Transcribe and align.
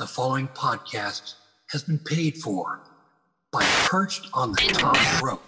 The 0.00 0.06
following 0.06 0.48
podcast 0.48 1.34
has 1.66 1.82
been 1.82 1.98
paid 1.98 2.38
for 2.38 2.80
by 3.52 3.62
Perched 3.84 4.28
on 4.32 4.52
the 4.52 4.56
Top 4.72 4.96
Rope. 5.22 5.42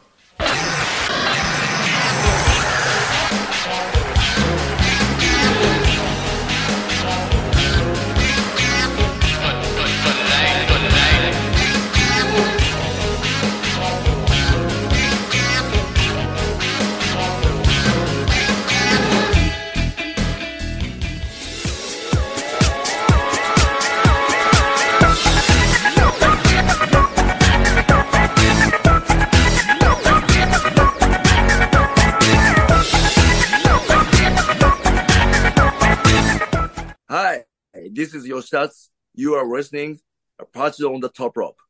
This 38.03 38.15
is 38.15 38.27
your 38.27 38.43
shots. 38.43 38.91
You 39.15 39.35
are 39.35 39.47
listening 39.47 40.01
to 40.41 40.45
Perched 40.47 40.83
on 40.83 40.99
the 40.99 41.09
Top 41.09 41.37
Rope. 41.37 41.61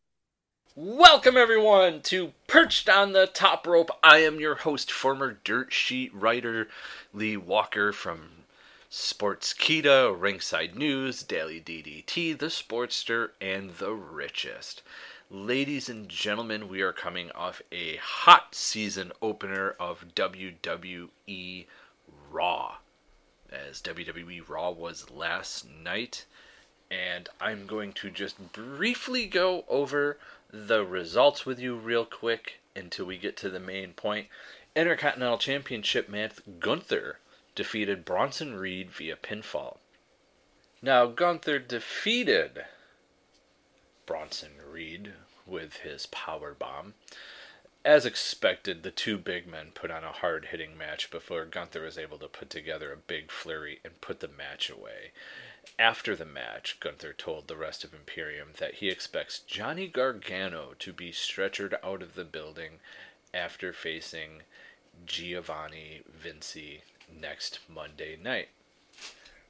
Welcome, 0.74 1.36
everyone, 1.36 2.00
to 2.05 2.32
Perched 2.46 2.88
on 2.88 3.12
the 3.12 3.27
Top 3.27 3.66
Rope. 3.66 3.91
I 4.02 4.20
am 4.20 4.41
your 4.41 4.55
host, 4.55 4.91
former 4.91 5.36
dirt 5.45 5.74
sheet 5.74 6.10
writer 6.14 6.68
Lee 7.12 7.36
Walker 7.36 7.92
from 7.92 8.30
Sportskeeda, 8.91 10.18
Ringside 10.18 10.74
News, 10.74 11.22
Daily 11.22 11.60
DDT, 11.60 12.38
The 12.38 12.46
Sportster, 12.46 13.33
and 13.38 13.72
The 13.72 13.92
Richest. 13.92 14.83
Ladies 15.30 15.91
and 15.91 16.08
gentlemen, 16.08 16.67
we 16.67 16.80
are 16.80 16.94
coming 16.94 17.30
off 17.33 17.61
a 17.70 17.96
hot 17.96 18.55
season 18.55 19.12
opener 19.20 19.77
of 19.78 20.06
WWE 20.14 21.67
Raw 22.30 22.77
as 23.53 23.81
WWE 23.83 24.48
Raw 24.48 24.70
was 24.70 25.11
last 25.11 25.67
night. 25.69 26.25
And 26.91 27.28
I'm 27.41 27.67
going 27.67 27.92
to 27.95 28.11
just 28.11 28.53
briefly 28.53 29.27
go 29.27 29.64
over 29.69 30.19
the 30.50 30.84
results 30.84 31.47
with 31.47 31.58
you 31.58 31.75
real 31.75 32.05
quick 32.05 32.61
until 32.77 33.06
we 33.06 33.17
get 33.17 33.36
to 33.39 33.50
the 33.50 33.61
main 33.61 33.92
point. 33.92 34.28
Intercontinental 34.75 35.39
Championship 35.39 36.08
match 36.08 36.36
Gunther 36.58 37.19
defeated 37.55 38.05
Bronson 38.05 38.56
Reed 38.56 38.91
via 38.91 39.17
pinfall. 39.17 39.78
Now, 40.80 41.06
Gunther 41.06 41.61
defeated 41.61 42.64
Bronson 44.06 44.53
Reed 44.70 45.12
with 45.47 45.77
his 45.78 46.06
power 46.06 46.55
bomb. 46.58 46.95
As 47.84 48.06
expected, 48.06 48.83
the 48.83 48.92
two 48.92 49.19
big 49.19 49.48
men 49.48 49.72
put 49.75 49.91
on 49.91 50.05
a 50.05 50.12
hard 50.12 50.47
hitting 50.47 50.78
match 50.78 51.11
before 51.11 51.44
Gunther 51.44 51.83
was 51.83 51.98
able 51.98 52.19
to 52.19 52.28
put 52.28 52.48
together 52.48 52.92
a 52.92 52.97
big 52.97 53.33
flurry 53.33 53.80
and 53.84 54.00
put 54.00 54.20
the 54.20 54.28
match 54.28 54.70
away. 54.70 55.11
After 55.80 56.14
the 56.14 56.24
match, 56.24 56.78
Gunther 56.78 57.12
told 57.12 57.48
the 57.48 57.56
rest 57.56 57.83
of 57.83 57.92
Imperium 57.92 58.50
that 58.58 58.74
he 58.74 58.89
expects 58.89 59.41
Johnny 59.41 59.89
Gargano 59.89 60.74
to 60.78 60.92
be 60.92 61.11
stretchered 61.11 61.74
out 61.83 62.02
of 62.02 62.14
the 62.14 62.24
building 62.24 62.78
after 63.34 63.72
facing 63.72 64.42
Giovanni 65.05 66.02
Vinci 66.06 66.83
next 67.12 67.58
Monday 67.69 68.17
night. 68.17 68.50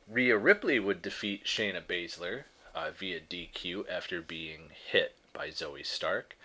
Rhea 0.08 0.38
Ripley 0.38 0.80
would 0.80 1.02
defeat 1.02 1.44
Shayna 1.44 1.82
Baszler 1.82 2.44
uh, 2.74 2.90
via 2.92 3.20
DQ 3.20 3.90
after 3.90 4.22
being 4.22 4.70
hit 4.90 5.16
by 5.34 5.48
Zoey 5.48 5.84
Stark. 5.84 6.36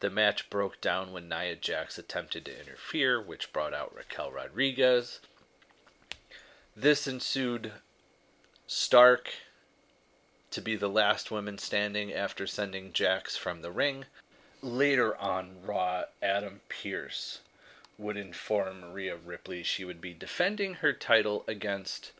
The 0.00 0.10
match 0.10 0.48
broke 0.48 0.80
down 0.80 1.12
when 1.12 1.28
Nia 1.28 1.56
Jax 1.56 1.98
attempted 1.98 2.46
to 2.46 2.58
interfere, 2.58 3.20
which 3.20 3.52
brought 3.52 3.74
out 3.74 3.94
Raquel 3.94 4.32
Rodriguez. 4.32 5.20
This 6.74 7.06
ensued 7.06 7.72
Stark 8.66 9.30
to 10.50 10.60
be 10.60 10.74
the 10.74 10.88
last 10.88 11.30
woman 11.30 11.58
standing 11.58 12.12
after 12.12 12.46
sending 12.46 12.92
Jax 12.92 13.36
from 13.36 13.60
the 13.60 13.70
ring. 13.70 14.06
Later 14.62 15.16
on 15.16 15.56
Raw, 15.64 16.04
Adam 16.22 16.60
Pearce 16.68 17.40
would 17.98 18.16
inform 18.16 18.92
Rhea 18.92 19.16
Ripley 19.16 19.62
she 19.62 19.84
would 19.84 20.00
be 20.00 20.14
defending 20.14 20.74
her 20.74 20.92
title 20.92 21.44
against 21.46 22.12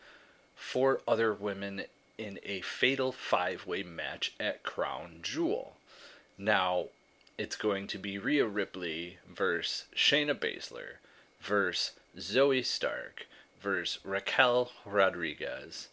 four 0.55 1.01
other 1.09 1.33
women 1.33 1.85
in 2.19 2.39
a 2.45 2.61
fatal 2.61 3.13
five 3.13 3.67
way 3.67 3.83
match 3.83 4.35
at 4.39 4.63
Crown 4.63 5.21
Jewel. 5.23 5.77
Now, 6.37 6.89
it's 7.41 7.56
going 7.56 7.87
to 7.87 7.97
be 7.97 8.19
Rhea 8.19 8.47
Ripley 8.47 9.17
versus 9.27 9.87
Shayna 9.97 10.34
Baszler 10.34 10.99
versus 11.41 11.93
Zoey 12.19 12.62
Stark 12.62 13.27
versus 13.62 13.99
Raquel 14.05 14.73
Rodriguez 14.84 15.89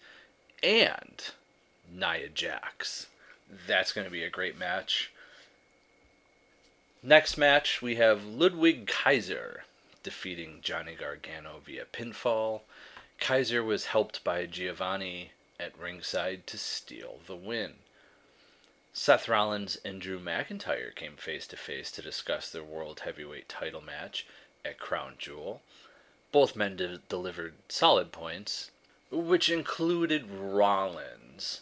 and 0.62 1.24
Nia 1.90 2.28
Jax. 2.28 3.08
That's 3.66 3.94
going 3.94 4.03
to 4.03 4.12
be 4.12 4.25
a 4.25 4.30
great 4.30 4.59
match. 4.59 5.13
Next 7.02 7.38
match, 7.38 7.81
we 7.81 7.96
have 7.96 8.25
Ludwig 8.25 8.85
Kaiser 8.85 9.64
defeating 10.03 10.59
Johnny 10.62 10.96
Gargano 11.00 11.62
via 11.66 11.85
pinfall. 11.85 12.64
Kaiser 13.22 13.64
was 13.64 13.85
helped 13.85 14.22
by 14.25 14.47
Giovanni 14.47 15.31
at 15.58 15.79
ringside 15.79 16.46
to 16.47 16.58
steal 16.58 17.19
the 17.25 17.38
win. 17.38 17.75
Seth 19.00 19.28
Rollins 19.28 19.78
and 19.85 20.02
Drew 20.02 20.19
McIntyre 20.19 20.94
came 20.94 21.18
face 21.18 21.46
to 21.47 21.56
face 21.56 21.91
to 21.91 22.02
discuss 22.02 22.50
their 22.50 22.63
World 22.63 23.02
Heavyweight 23.02 23.47
title 23.47 23.80
match 23.80 24.25
at 24.66 24.80
Crown 24.80 25.13
Jewel. 25.19 25.62
Both 26.31 26.56
men 26.56 26.75
de- 26.75 26.97
delivered 27.08 27.53
solid 27.69 28.12
points, 28.12 28.72
which 29.12 29.52
included 29.52 30.31
Rollins 30.31 31.62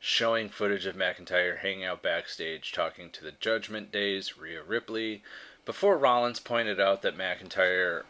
showing 0.00 0.48
footage 0.48 0.84
of 0.84 0.96
McIntyre 0.96 1.58
hanging 1.58 1.84
out 1.84 2.02
backstage 2.02 2.72
talking 2.72 3.08
to 3.10 3.22
the 3.22 3.32
Judgment 3.32 3.92
Days, 3.92 4.36
Rhea 4.36 4.60
Ripley, 4.60 5.22
before 5.64 5.96
Rollins 5.96 6.40
pointed 6.40 6.80
out 6.80 7.02
that 7.02 7.16
McIntyre 7.16 8.02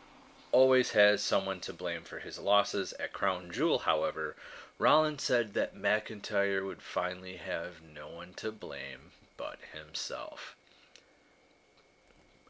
always 0.52 0.92
has 0.92 1.20
someone 1.22 1.60
to 1.60 1.74
blame 1.74 2.02
for 2.02 2.20
his 2.20 2.38
losses. 2.38 2.94
At 2.98 3.12
Crown 3.12 3.50
Jewel, 3.52 3.80
however, 3.80 4.36
Rollins 4.78 5.22
said 5.22 5.54
that 5.54 5.76
McIntyre 5.76 6.64
would 6.64 6.82
finally 6.82 7.36
have 7.36 7.74
no 7.82 8.08
one 8.08 8.34
to 8.36 8.50
blame 8.50 9.12
but 9.36 9.58
himself. 9.72 10.56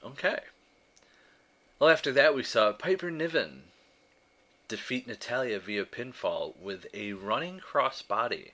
Okay. 0.02 0.40
Well, 1.78 1.90
after 1.90 2.12
that, 2.12 2.34
we 2.34 2.42
saw 2.42 2.72
Piper 2.72 3.10
Niven 3.10 3.64
defeat 4.68 5.06
Natalya 5.06 5.58
via 5.58 5.84
pinfall 5.84 6.56
with 6.58 6.86
a 6.94 7.12
running 7.12 7.60
crossbody. 7.60 8.52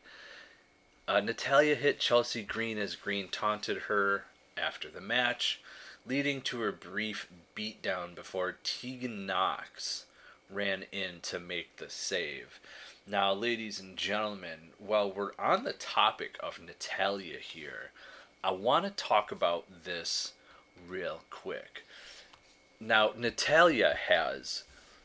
Uh, 1.07 1.21
Natalya 1.21 1.75
hit 1.75 2.01
Chelsea 2.01 2.43
Green 2.43 2.79
as 2.79 2.97
Green 2.97 3.29
taunted 3.29 3.83
her 3.83 4.25
after 4.57 4.89
the 4.89 5.01
match, 5.01 5.61
leading 6.07 6.41
to 6.43 6.65
a 6.65 6.73
brief 6.73 7.29
beatdown 7.57 8.15
before 8.15 8.57
Tegan 8.65 9.27
Knox 9.27 10.07
ran 10.49 10.85
in 10.93 11.21
to 11.23 11.39
make 11.39 11.77
the 11.77 11.89
save. 11.91 12.61
Now, 13.07 13.33
ladies 13.33 13.81
and 13.81 13.97
gentlemen, 13.97 14.71
while 14.79 15.11
we're 15.11 15.33
on 15.39 15.65
the 15.65 15.73
topic 15.73 16.37
of 16.41 16.61
Natalya 16.61 17.39
here, 17.39 17.91
I 18.45 18.53
want 18.53 18.85
to 18.85 18.91
talk 18.91 19.33
about 19.33 19.65
this 19.85 20.33
real 20.89 21.23
quick. 21.31 21.85
Now, 22.79 23.13
Natalya 23.17 23.97
has 24.09 24.65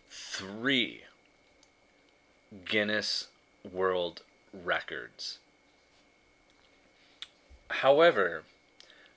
three 0.09 1.01
Guinness 2.63 3.27
World 3.69 4.21
Records. 4.53 5.39
However, 7.69 8.43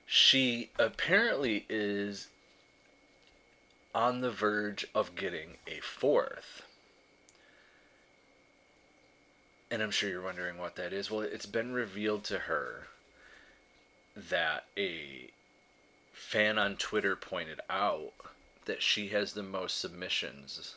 she 0.05 0.71
apparently 0.79 1.65
is 1.69 2.27
on 3.93 4.21
the 4.21 4.31
verge 4.31 4.87
of 4.95 5.15
getting 5.15 5.57
a 5.67 5.79
fourth. 5.79 6.63
And 9.71 9.81
I'm 9.83 9.91
sure 9.91 10.09
you're 10.09 10.21
wondering 10.21 10.57
what 10.57 10.75
that 10.77 10.93
is. 10.93 11.11
Well, 11.11 11.21
it's 11.21 11.45
been 11.45 11.73
revealed 11.73 12.23
to 12.25 12.39
her 12.39 12.87
that 14.15 14.65
a 14.77 15.29
fan 16.11 16.57
on 16.57 16.75
Twitter 16.75 17.15
pointed 17.15 17.59
out 17.69 18.11
that 18.65 18.81
she 18.81 19.09
has 19.09 19.33
the 19.33 19.43
most 19.43 19.79
submissions 19.79 20.75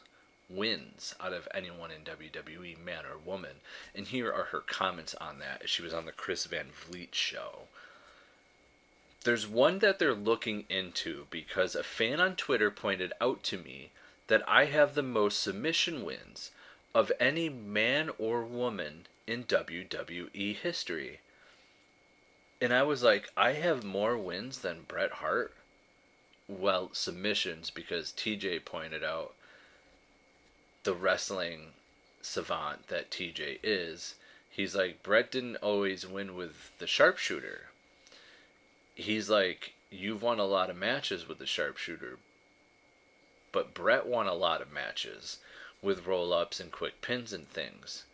wins 0.48 1.14
out 1.20 1.32
of 1.32 1.48
anyone 1.54 1.90
in 1.90 2.02
WWE, 2.02 2.82
man 2.82 3.04
or 3.06 3.18
woman. 3.18 3.56
And 3.94 4.06
here 4.06 4.32
are 4.32 4.44
her 4.44 4.60
comments 4.60 5.14
on 5.14 5.38
that. 5.38 5.68
She 5.68 5.82
was 5.82 5.94
on 5.94 6.06
the 6.06 6.12
Chris 6.12 6.44
Van 6.46 6.66
Vliet 6.72 7.14
show. 7.14 7.62
There's 9.24 9.46
one 9.46 9.78
that 9.78 9.98
they're 9.98 10.14
looking 10.14 10.64
into 10.68 11.26
because 11.30 11.74
a 11.74 11.82
fan 11.82 12.20
on 12.20 12.34
Twitter 12.34 12.70
pointed 12.70 13.12
out 13.20 13.42
to 13.44 13.58
me 13.58 13.90
that 14.26 14.42
I 14.48 14.66
have 14.66 14.94
the 14.94 15.02
most 15.02 15.40
submission 15.40 16.04
wins 16.04 16.50
of 16.94 17.12
any 17.18 17.48
man 17.48 18.10
or 18.18 18.44
woman 18.44 19.06
in 19.26 19.44
WWE 19.44 20.56
history. 20.56 21.20
And 22.60 22.72
I 22.72 22.82
was 22.82 23.02
like, 23.02 23.30
I 23.36 23.52
have 23.52 23.84
more 23.84 24.16
wins 24.16 24.58
than 24.58 24.84
Bret 24.86 25.12
Hart. 25.12 25.54
Well, 26.48 26.90
submissions, 26.92 27.70
because 27.70 28.12
TJ 28.12 28.64
pointed 28.64 29.02
out 29.02 29.34
the 30.84 30.94
wrestling 30.94 31.68
savant 32.20 32.88
that 32.88 33.10
TJ 33.10 33.58
is. 33.62 34.16
He's 34.50 34.74
like, 34.74 35.02
Bret 35.02 35.30
didn't 35.30 35.56
always 35.56 36.06
win 36.06 36.36
with 36.36 36.72
the 36.78 36.86
sharpshooter. 36.86 37.68
He's 38.94 39.30
like, 39.30 39.72
You've 39.92 40.22
won 40.22 40.38
a 40.38 40.44
lot 40.44 40.70
of 40.70 40.76
matches 40.76 41.28
with 41.28 41.38
the 41.38 41.44
sharpshooter, 41.44 42.16
but 43.52 43.74
Bret 43.74 44.06
won 44.06 44.26
a 44.26 44.32
lot 44.32 44.62
of 44.62 44.72
matches 44.72 45.36
with 45.82 46.06
roll 46.06 46.32
ups 46.32 46.60
and 46.60 46.70
quick 46.70 47.02
pins 47.02 47.32
and 47.32 47.48
things. 47.48 48.04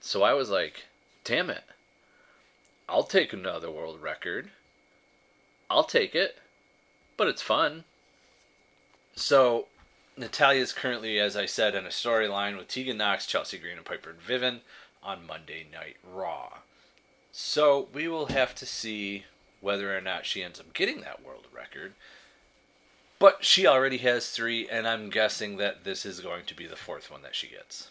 So 0.00 0.22
I 0.22 0.34
was 0.34 0.50
like, 0.50 0.84
damn 1.22 1.48
it. 1.48 1.64
I'll 2.88 3.04
take 3.04 3.32
another 3.32 3.70
world 3.70 4.02
record. 4.02 4.50
I'll 5.70 5.84
take 5.84 6.14
it. 6.14 6.38
But 7.16 7.28
it's 7.28 7.42
fun. 7.42 7.84
So 9.16 9.66
Natalya's 10.16 10.72
currently, 10.72 11.18
as 11.18 11.36
I 11.36 11.46
said, 11.46 11.74
in 11.74 11.86
a 11.86 11.90
storyline 11.90 12.56
with 12.56 12.68
Tegan 12.68 12.98
Knox, 12.98 13.26
Chelsea 13.26 13.58
Green, 13.58 13.76
and 13.76 13.86
Piper 13.86 14.14
Niven 14.28 14.60
on 15.02 15.26
Monday 15.26 15.66
Night 15.72 15.96
Raw. 16.04 16.58
So 17.32 17.88
we 17.92 18.08
will 18.08 18.26
have 18.26 18.54
to 18.56 18.66
see 18.66 19.24
whether 19.60 19.96
or 19.96 20.00
not 20.00 20.26
she 20.26 20.42
ends 20.42 20.60
up 20.60 20.72
getting 20.72 21.00
that 21.00 21.24
world 21.24 21.46
record. 21.54 21.94
But 23.18 23.44
she 23.44 23.66
already 23.66 23.98
has 23.98 24.30
three, 24.30 24.68
and 24.68 24.86
I'm 24.86 25.08
guessing 25.08 25.56
that 25.58 25.84
this 25.84 26.04
is 26.04 26.20
going 26.20 26.44
to 26.46 26.54
be 26.54 26.66
the 26.66 26.76
fourth 26.76 27.10
one 27.10 27.22
that 27.22 27.34
she 27.34 27.46
gets. 27.46 27.90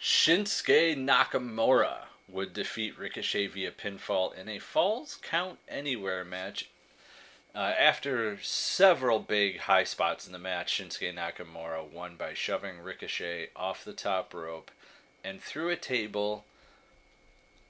Shinsuke 0.00 0.96
Nakamura 0.96 2.04
would 2.28 2.52
defeat 2.52 2.98
Ricochet 2.98 3.48
via 3.48 3.70
pinfall 3.70 4.36
in 4.36 4.48
a 4.48 4.58
Falls 4.58 5.18
Count 5.22 5.58
Anywhere 5.68 6.24
match. 6.24 6.70
Uh, 7.54 7.58
after 7.58 8.38
several 8.42 9.18
big 9.18 9.60
high 9.60 9.82
spots 9.82 10.26
in 10.26 10.32
the 10.32 10.38
match, 10.38 10.78
Shinsuke 10.78 11.14
Nakamura 11.14 11.90
won 11.90 12.14
by 12.16 12.32
shoving 12.32 12.80
Ricochet 12.80 13.48
off 13.56 13.84
the 13.84 13.92
top 13.92 14.32
rope 14.32 14.70
and 15.24 15.40
through 15.40 15.70
a 15.70 15.76
table 15.76 16.44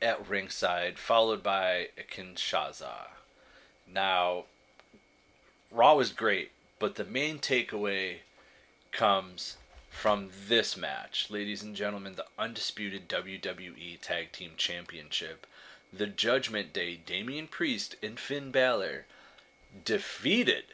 at 0.03 0.29
ringside, 0.29 0.99
followed 0.99 1.43
by 1.43 1.89
a 1.99 2.03
Kinshasa. 2.03 3.09
Now, 3.93 4.45
Raw 5.71 5.95
was 5.95 6.13
great, 6.13 6.51
but 6.81 6.97
the 6.97 7.05
main 7.05 7.39
takeaway 7.39 8.17
comes 8.91 9.57
from 9.91 10.31
this 10.49 10.77
match. 10.77 11.27
Ladies 11.31 11.63
and 11.63 11.77
gentlemen, 11.77 12.15
the 12.17 12.27
undisputed 12.39 13.09
WWE 13.09 14.01
Tag 14.01 14.33
Team 14.33 14.53
Championship. 14.57 15.47
The 15.93 16.07
Judgment 16.07 16.73
Day, 16.73 16.99
Damian 17.05 17.47
Priest 17.47 17.97
and 18.03 18.19
Finn 18.19 18.51
Balor 18.51 19.05
defeated 19.85 20.65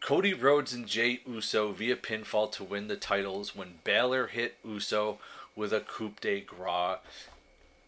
Cody 0.00 0.34
Rhodes 0.34 0.72
and 0.72 0.86
Jey 0.86 1.20
Uso 1.26 1.72
via 1.72 1.96
pinfall 1.96 2.52
to 2.52 2.62
win 2.62 2.88
the 2.88 2.96
titles 2.96 3.56
when 3.56 3.78
Balor 3.82 4.28
hit 4.28 4.56
Uso 4.64 5.18
with 5.56 5.72
a 5.72 5.80
coup 5.80 6.12
de 6.20 6.40
grace. 6.40 6.98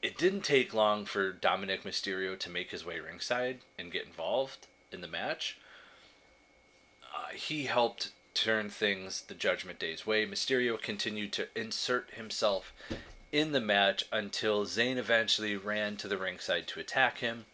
It 0.01 0.17
didn't 0.17 0.43
take 0.43 0.73
long 0.73 1.05
for 1.05 1.33
Dominic 1.33 1.83
Mysterio 1.83 2.39
to 2.39 2.51
make 2.51 2.71
his 2.71 2.87
way 2.87 2.99
ringside 2.99 3.59
and 3.79 3.93
get 3.93 4.07
involved 4.07 4.69
in 4.91 5.01
the 5.01 5.09
match. 5.09 5.59
Uh, 7.15 7.35
he 7.35 7.65
helped 7.65 8.13
turn 8.35 8.71
things 8.71 9.23
the 9.23 9.35
Judgment 9.35 9.79
Day's 9.79 10.07
way. 10.07 10.27
Mysterio 10.27 10.81
continued 10.81 11.33
to 11.33 11.49
insert 11.57 12.11
himself 12.13 12.73
in 13.33 13.53
the 13.53 13.61
match 13.61 14.05
until 14.13 14.65
Zayn 14.65 14.97
eventually 14.97 15.57
ran 15.57 15.97
to 15.97 16.09
the 16.09 16.19
ringside 16.19 16.67
to 16.69 16.81
attack 16.81 17.19
him. 17.19 17.47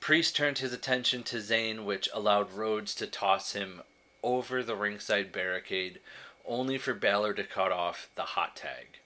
Priest 0.00 0.36
turned 0.36 0.58
his 0.58 0.72
attention 0.72 1.22
to 1.24 1.38
Zayn, 1.38 1.84
which 1.84 2.08
allowed 2.14 2.52
Rhodes 2.52 2.94
to 2.96 3.06
toss 3.06 3.52
him 3.52 3.82
over 4.22 4.62
the 4.62 4.76
ringside 4.76 5.32
barricade, 5.32 6.00
only 6.46 6.78
for 6.78 6.94
Balor 6.94 7.34
to 7.34 7.44
cut 7.44 7.72
off 7.72 8.08
the 8.14 8.22
hot 8.22 8.56
tag. 8.56 8.98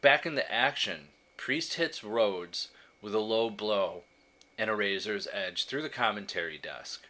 Back 0.00 0.24
in 0.24 0.34
the 0.34 0.50
action, 0.50 1.08
Priest 1.36 1.74
hits 1.74 2.02
Rhodes 2.02 2.68
with 3.00 3.14
a 3.14 3.20
low 3.20 3.50
blow 3.50 4.02
and 4.58 4.70
a 4.70 4.74
razor's 4.74 5.28
edge 5.32 5.66
through 5.66 5.82
the 5.82 5.88
commentary 5.88 6.58
desk. 6.58 7.02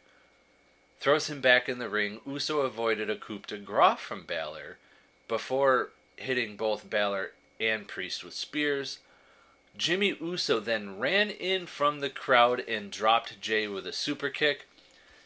Throws 1.02 1.26
him 1.26 1.40
back 1.40 1.69
in 1.69 1.81
the 1.81 1.88
ring. 1.88 2.20
Uso 2.25 2.60
avoided 2.60 3.10
a 3.10 3.16
coup 3.16 3.40
de 3.44 3.58
grace 3.58 3.99
from 3.99 4.22
Balor 4.22 4.78
before 5.26 5.90
hitting 6.14 6.56
both 6.56 6.88
Balor 6.88 7.32
and 7.58 7.88
Priest 7.88 8.22
with 8.22 8.34
spears. 8.34 9.00
Jimmy 9.76 10.16
Uso 10.20 10.60
then 10.60 11.00
ran 11.00 11.28
in 11.28 11.66
from 11.66 11.99
the 11.99 12.08
crowd 12.08 12.60
and 12.60 12.93
dropped 12.93 13.40
Jey 13.40 13.66
with 13.66 13.84
a 13.84 13.93
super 13.93 14.28
kick, 14.28 14.69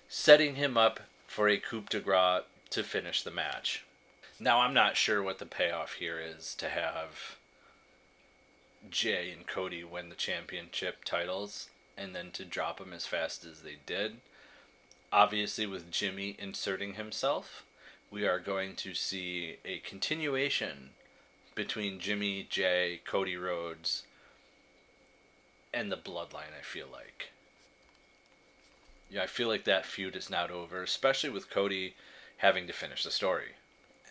setting 0.08 0.54
him 0.54 0.78
up 0.78 1.00
for 1.26 1.46
a 1.46 1.58
coup 1.58 1.84
de 1.90 2.00
grace 2.00 2.44
to 2.70 2.82
finish 2.82 3.22
the 3.22 3.30
match. 3.30 3.84
Now, 4.40 4.60
I'm 4.60 4.72
not 4.72 4.96
sure 4.96 5.22
what 5.22 5.38
the 5.38 5.44
payoff 5.44 5.92
here 5.94 6.18
is 6.18 6.54
to 6.54 6.70
have 6.70 7.36
Jey 8.88 9.30
and 9.30 9.46
Cody 9.46 9.84
win 9.84 10.08
the 10.08 10.14
championship 10.14 11.04
titles 11.04 11.68
and 11.98 12.14
then 12.14 12.30
to 12.30 12.46
drop 12.46 12.78
them 12.78 12.94
as 12.94 13.04
fast 13.04 13.44
as 13.44 13.60
they 13.60 13.76
did. 13.84 14.22
Obviously, 15.16 15.66
with 15.66 15.90
Jimmy 15.90 16.36
inserting 16.38 16.92
himself, 16.92 17.64
we 18.10 18.26
are 18.26 18.38
going 18.38 18.76
to 18.76 18.92
see 18.92 19.56
a 19.64 19.78
continuation 19.78 20.90
between 21.54 21.98
Jimmy, 21.98 22.46
Jey, 22.50 23.00
Cody 23.02 23.34
Rhodes, 23.34 24.02
and 25.72 25.90
the 25.90 25.96
bloodline, 25.96 26.52
I 26.58 26.62
feel 26.62 26.88
like. 26.92 27.30
Yeah, 29.08 29.22
I 29.22 29.26
feel 29.26 29.48
like 29.48 29.64
that 29.64 29.86
feud 29.86 30.16
is 30.16 30.28
not 30.28 30.50
over, 30.50 30.82
especially 30.82 31.30
with 31.30 31.48
Cody 31.48 31.94
having 32.36 32.66
to 32.66 32.74
finish 32.74 33.02
the 33.02 33.10
story. 33.10 33.52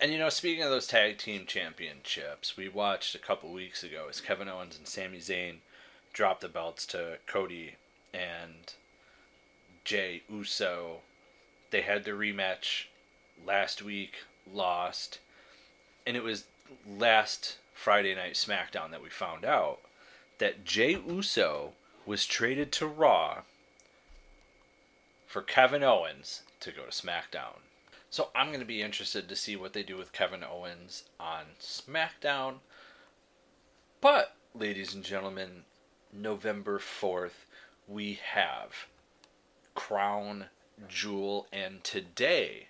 And 0.02 0.12
you 0.12 0.18
know, 0.18 0.30
speaking 0.30 0.64
of 0.64 0.72
those 0.72 0.88
tag 0.88 1.20
team 1.20 1.46
championships, 1.46 2.58
we 2.58 2.68
watched 2.68 3.14
a 3.14 3.20
couple 3.20 3.54
weeks 3.54 3.84
ago 3.84 4.08
as 4.10 4.22
Kevin 4.22 4.50
Owens 4.50 4.76
and 4.76 4.88
Sami 4.88 5.20
Zayn 5.20 5.58
dropped 6.14 6.42
the 6.42 6.50
belts 6.50 6.88
to 6.88 7.20
Cody 7.28 7.76
and 8.12 8.74
Jey 9.86 10.24
Uso. 10.28 11.02
They 11.72 11.82
had 11.82 12.04
their 12.04 12.16
rematch 12.16 12.86
last 13.46 13.82
week, 13.82 14.24
lost, 14.52 15.20
and 16.06 16.18
it 16.18 16.24
was 16.24 16.46
last 16.88 17.58
Friday 17.74 18.16
night 18.16 18.34
SmackDown 18.34 18.92
that 18.92 19.04
we 19.04 19.10
found 19.10 19.46
out 19.46 19.80
that 20.40 20.66
Jey 20.66 20.98
Uso 21.08 21.74
was 22.06 22.26
traded 22.26 22.72
to 22.74 22.88
Raw 22.88 23.44
for 25.28 25.42
Kevin 25.42 25.84
Owens 25.84 26.42
to 26.62 26.72
go 26.72 26.84
to 26.84 26.92
SmackDown. 26.92 27.60
So 28.10 28.30
I'm 28.36 28.48
going 28.48 28.60
to 28.60 28.66
be 28.66 28.82
interested 28.82 29.28
to 29.28 29.36
see 29.36 29.56
what 29.56 29.74
they 29.74 29.84
do 29.84 29.98
with 29.98 30.14
Kevin 30.14 30.44
Owens 30.44 31.04
on 31.20 31.44
SmackDown. 31.60 32.56
But, 34.00 34.36
ladies 34.54 34.94
and 34.94 35.04
gentlemen, 35.04 35.64
November 36.14 36.80
4th, 36.80 37.46
we 37.88 38.20
have 38.34 38.88
Crown 39.76 40.46
Jewel, 40.88 41.48
and 41.54 41.84
today 41.84 42.70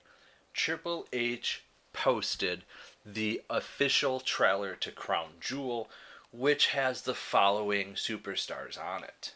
Triple 0.53 1.07
H 1.13 1.63
posted 1.93 2.63
the 3.05 3.41
official 3.49 4.19
trailer 4.19 4.75
to 4.75 4.91
Crown 4.91 5.29
Jewel, 5.39 5.89
which 6.31 6.67
has 6.67 7.03
the 7.03 7.13
following 7.13 7.93
superstars 7.93 8.77
on 8.77 9.03
it 9.03 9.33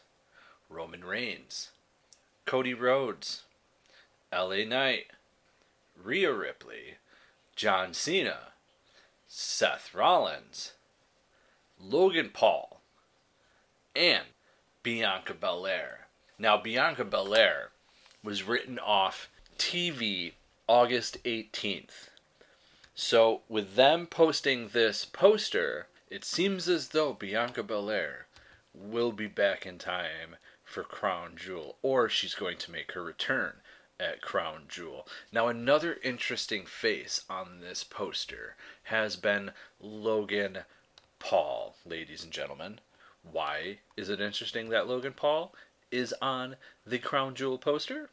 Roman 0.70 1.04
Reigns, 1.04 1.70
Cody 2.46 2.74
Rhodes, 2.74 3.44
LA 4.34 4.66
Knight, 4.66 5.08
Rhea 6.02 6.34
Ripley, 6.34 6.96
John 7.56 7.94
Cena, 7.94 8.54
Seth 9.28 9.94
Rollins, 9.94 10.74
Logan 11.80 12.32
Paul, 12.34 12.82
and 13.96 14.26
Bianca 14.84 15.34
Belair. 15.34 16.09
Now, 16.42 16.56
Bianca 16.58 17.04
Belair 17.04 17.72
was 18.24 18.44
written 18.44 18.80
off 18.80 19.30
TV 19.58 20.32
August 20.70 21.22
18th. 21.26 22.08
So, 22.96 23.42
with 23.50 23.76
them 23.76 24.08
posting 24.08 24.70
this 24.70 25.04
poster, 25.04 25.88
it 26.10 26.24
seems 26.24 26.70
as 26.70 26.90
though 26.90 27.12
Bianca 27.12 27.62
Belair 27.62 28.28
will 28.74 29.12
be 29.12 29.28
back 29.28 29.66
in 29.66 29.78
time 29.78 30.38
for 30.64 30.84
Crown 30.84 31.34
Jewel, 31.36 31.76
or 31.82 32.08
she's 32.08 32.36
going 32.36 32.58
to 32.60 32.72
make 32.72 32.94
her 32.94 33.04
return 33.04 33.56
at 34.00 34.22
Crown 34.22 34.64
Jewel. 34.70 35.06
Now, 35.34 35.50
another 35.50 35.98
interesting 36.04 36.66
face 36.66 37.26
on 37.30 37.60
this 37.60 37.84
poster 37.84 38.56
has 38.84 39.18
been 39.18 39.52
Logan 39.82 40.60
Paul, 41.20 41.76
ladies 41.86 42.24
and 42.24 42.32
gentlemen. 42.32 42.80
Why 43.30 43.80
is 43.98 44.08
it 44.08 44.22
interesting 44.22 44.70
that 44.70 44.88
Logan 44.88 45.14
Paul 45.14 45.54
is 45.92 46.14
on 46.22 46.56
the 46.86 47.00
Crown 47.00 47.36
Jewel 47.36 47.58
poster? 47.58 48.10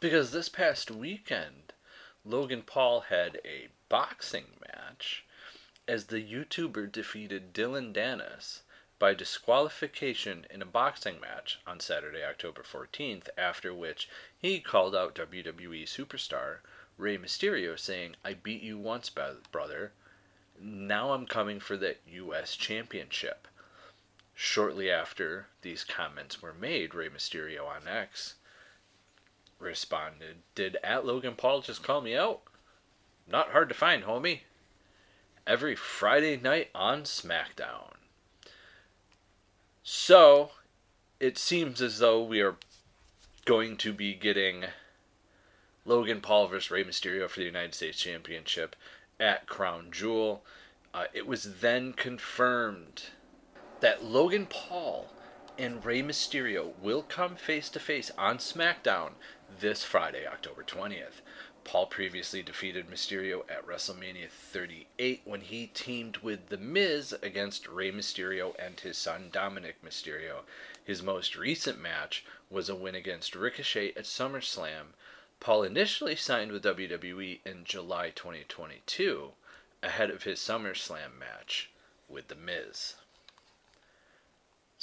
Because 0.00 0.30
this 0.30 0.48
past 0.48 0.90
weekend, 0.90 1.72
Logan 2.24 2.62
Paul 2.62 3.00
had 3.00 3.40
a 3.44 3.68
boxing 3.88 4.46
match 4.60 5.24
as 5.88 6.06
the 6.06 6.22
YouTuber 6.22 6.90
defeated 6.92 7.52
Dillon 7.52 7.92
Danis 7.92 8.60
by 8.98 9.14
disqualification 9.14 10.46
in 10.50 10.62
a 10.62 10.66
boxing 10.66 11.18
match 11.20 11.58
on 11.66 11.80
Saturday, 11.80 12.22
October 12.22 12.62
14th, 12.62 13.28
after 13.36 13.72
which 13.74 14.08
he 14.38 14.60
called 14.60 14.94
out 14.94 15.14
WWE 15.14 15.84
superstar 15.84 16.58
Rey 16.98 17.16
Mysterio, 17.16 17.78
saying, 17.78 18.14
I 18.22 18.34
beat 18.34 18.62
you 18.62 18.76
once, 18.78 19.10
brother. 19.10 19.92
Now 20.60 21.12
I'm 21.12 21.26
coming 21.26 21.58
for 21.60 21.78
the 21.78 21.96
U.S. 22.12 22.56
Championship. 22.56 23.48
Shortly 24.42 24.90
after 24.90 25.48
these 25.60 25.84
comments 25.84 26.40
were 26.40 26.54
made, 26.54 26.94
Rey 26.94 27.10
Mysterio 27.10 27.66
on 27.66 27.86
X 27.86 28.36
responded, 29.58 30.36
Did 30.54 30.78
at 30.82 31.04
Logan 31.04 31.34
Paul 31.36 31.60
just 31.60 31.82
call 31.82 32.00
me 32.00 32.16
out? 32.16 32.40
Not 33.30 33.50
hard 33.50 33.68
to 33.68 33.74
find, 33.74 34.04
homie. 34.04 34.40
Every 35.46 35.76
Friday 35.76 36.38
night 36.38 36.70
on 36.74 37.02
SmackDown. 37.02 37.92
So, 39.82 40.52
it 41.20 41.36
seems 41.36 41.82
as 41.82 41.98
though 41.98 42.22
we 42.22 42.40
are 42.40 42.56
going 43.44 43.76
to 43.76 43.92
be 43.92 44.14
getting 44.14 44.64
Logan 45.84 46.22
Paul 46.22 46.48
versus 46.48 46.70
Rey 46.70 46.82
Mysterio 46.82 47.28
for 47.28 47.40
the 47.40 47.46
United 47.46 47.74
States 47.74 47.98
Championship 47.98 48.74
at 49.20 49.46
Crown 49.46 49.88
Jewel. 49.90 50.42
Uh, 50.94 51.04
it 51.12 51.26
was 51.26 51.60
then 51.60 51.92
confirmed 51.92 53.02
that 53.80 54.04
Logan 54.04 54.46
Paul 54.46 55.08
and 55.58 55.84
Rey 55.84 56.02
Mysterio 56.02 56.72
will 56.82 57.02
come 57.02 57.36
face 57.36 57.68
to 57.70 57.80
face 57.80 58.10
on 58.16 58.38
SmackDown 58.38 59.12
this 59.60 59.84
Friday, 59.84 60.26
October 60.26 60.62
20th. 60.62 61.20
Paul 61.64 61.86
previously 61.86 62.42
defeated 62.42 62.90
Mysterio 62.90 63.42
at 63.48 63.66
WrestleMania 63.66 64.28
38 64.30 65.22
when 65.24 65.42
he 65.42 65.66
teamed 65.66 66.18
with 66.18 66.48
The 66.48 66.56
Miz 66.56 67.14
against 67.22 67.68
Rey 67.68 67.92
Mysterio 67.92 68.54
and 68.58 68.80
his 68.80 68.96
son 68.96 69.28
Dominic 69.30 69.84
Mysterio. 69.84 70.40
His 70.82 71.02
most 71.02 71.36
recent 71.36 71.80
match 71.80 72.24
was 72.50 72.68
a 72.68 72.74
win 72.74 72.94
against 72.94 73.34
Ricochet 73.36 73.90
at 73.90 74.04
SummerSlam. 74.04 74.94
Paul 75.38 75.62
initially 75.62 76.16
signed 76.16 76.52
with 76.52 76.64
WWE 76.64 77.40
in 77.44 77.64
July 77.64 78.10
2022 78.10 79.30
ahead 79.82 80.10
of 80.10 80.24
his 80.24 80.38
SummerSlam 80.38 81.18
match 81.18 81.70
with 82.08 82.28
The 82.28 82.34
Miz. 82.34 82.94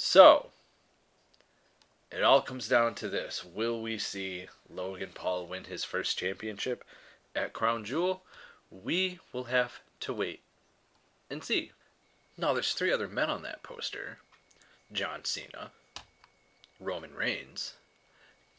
So, 0.00 0.50
it 2.12 2.22
all 2.22 2.40
comes 2.40 2.68
down 2.68 2.94
to 2.94 3.08
this 3.08 3.44
Will 3.44 3.82
we 3.82 3.98
see 3.98 4.46
Logan 4.70 5.10
Paul 5.12 5.46
win 5.46 5.64
his 5.64 5.82
first 5.82 6.16
championship 6.16 6.84
at 7.34 7.52
Crown 7.52 7.84
Jewel? 7.84 8.22
We 8.70 9.18
will 9.32 9.44
have 9.44 9.80
to 10.00 10.14
wait 10.14 10.40
and 11.28 11.42
see. 11.42 11.72
Now, 12.36 12.52
there's 12.52 12.74
three 12.74 12.92
other 12.92 13.08
men 13.08 13.28
on 13.28 13.42
that 13.42 13.64
poster 13.64 14.18
John 14.92 15.24
Cena, 15.24 15.72
Roman 16.78 17.12
Reigns, 17.12 17.74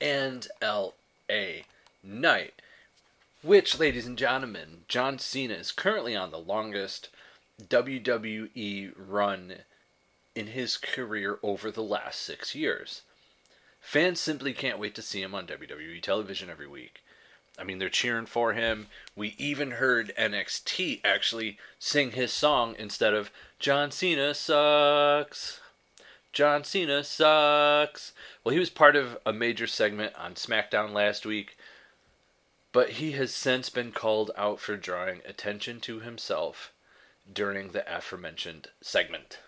and 0.01 0.45
L.A. 0.61 1.63
Knight. 2.03 2.61
Which, 3.41 3.79
ladies 3.79 4.05
and 4.05 4.17
gentlemen, 4.17 4.81
John 4.89 5.17
Cena 5.17 5.53
is 5.53 5.71
currently 5.71 6.17
on 6.17 6.31
the 6.31 6.37
longest 6.37 7.07
WWE 7.65 8.91
run 8.97 9.53
in 10.39 10.47
his 10.47 10.77
career 10.77 11.37
over 11.43 11.69
the 11.69 11.83
last 11.83 12.21
six 12.21 12.55
years. 12.55 13.01
Fans 13.81 14.21
simply 14.21 14.53
can't 14.53 14.79
wait 14.79 14.95
to 14.95 15.01
see 15.01 15.21
him 15.21 15.35
on 15.35 15.45
WWE 15.45 16.01
television 16.01 16.49
every 16.49 16.67
week. 16.67 17.01
I 17.57 17.65
mean, 17.65 17.77
they're 17.77 17.89
cheering 17.89 18.25
for 18.25 18.53
him. 18.53 18.87
We 19.17 19.35
even 19.37 19.71
heard 19.71 20.13
NXT 20.17 21.01
actually 21.03 21.57
sing 21.77 22.11
his 22.11 22.31
song 22.31 22.73
instead 22.79 23.13
of 23.13 23.31
John 23.59 23.91
Cena 23.91 24.33
sucks. 24.33 25.59
John 26.31 26.63
Cena 26.63 27.03
sucks. 27.03 28.13
Well, 28.43 28.53
he 28.53 28.59
was 28.59 28.69
part 28.69 28.95
of 28.95 29.17
a 29.25 29.33
major 29.33 29.67
segment 29.67 30.13
on 30.15 30.35
SmackDown 30.35 30.93
last 30.93 31.25
week, 31.25 31.57
but 32.71 32.91
he 32.91 33.11
has 33.11 33.35
since 33.35 33.69
been 33.69 33.91
called 33.91 34.31
out 34.37 34.61
for 34.61 34.77
drawing 34.77 35.19
attention 35.27 35.81
to 35.81 35.99
himself 35.99 36.71
during 37.31 37.73
the 37.73 37.83
aforementioned 37.93 38.69
segment. 38.79 39.39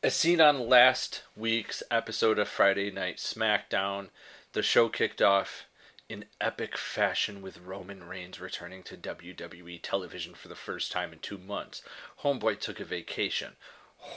As 0.00 0.14
seen 0.14 0.40
on 0.40 0.68
last 0.68 1.24
week's 1.34 1.82
episode 1.90 2.38
of 2.38 2.46
Friday 2.46 2.88
Night 2.92 3.16
SmackDown, 3.16 4.10
the 4.52 4.62
show 4.62 4.88
kicked 4.88 5.20
off 5.20 5.64
in 6.08 6.26
epic 6.40 6.76
fashion 6.78 7.42
with 7.42 7.58
Roman 7.58 8.04
Reigns 8.04 8.40
returning 8.40 8.84
to 8.84 8.96
WWE 8.96 9.80
television 9.82 10.34
for 10.34 10.46
the 10.46 10.54
first 10.54 10.92
time 10.92 11.12
in 11.12 11.18
two 11.18 11.36
months. 11.36 11.82
Homeboy 12.22 12.60
took 12.60 12.78
a 12.78 12.84
vacation. 12.84 13.54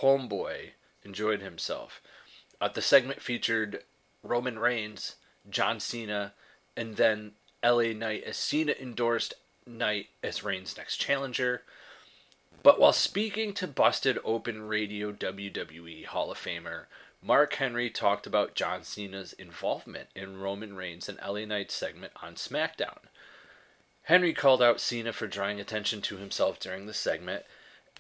Homeboy 0.02 0.74
enjoyed 1.04 1.42
himself. 1.42 2.00
Uh, 2.62 2.68
the 2.68 2.84
segment 2.84 3.20
featured 3.20 3.84
Roman 4.22 4.60
Reigns, 4.60 5.16
John 5.50 5.80
Cena, 5.80 6.34
and 6.78 6.98
then 6.98 7.32
LA 7.66 7.94
Knight 7.94 8.24
as 8.24 8.38
Cena 8.38 8.76
endorsed 8.80 9.34
Knight 9.66 10.10
as 10.22 10.44
Reigns' 10.44 10.78
next 10.78 10.98
challenger. 10.98 11.64
But 12.64 12.80
while 12.80 12.94
speaking 12.94 13.54
to 13.56 13.68
Busted 13.68 14.20
Open 14.24 14.68
Radio 14.68 15.12
WWE 15.12 16.06
Hall 16.06 16.32
of 16.32 16.38
Famer 16.38 16.86
Mark 17.24 17.54
Henry 17.56 17.90
talked 17.90 18.28
about 18.28 18.56
John 18.56 18.84
Cena's 18.84 19.34
involvement 19.34 20.10
in 20.16 20.40
Roman 20.40 20.76
Reigns 20.76 21.10
and 21.10 21.20
LA 21.20 21.46
Knight's 21.46 21.74
segment 21.74 22.14
on 22.22 22.36
SmackDown. 22.36 23.00
Henry 24.04 24.34
called 24.34 24.62
out 24.62 24.80
Cena 24.80 25.14
for 25.14 25.28
drawing 25.28 25.60
attention 25.60 26.02
to 26.02 26.18
himself 26.18 26.60
during 26.60 26.86
the 26.86 26.94
segment 26.94 27.46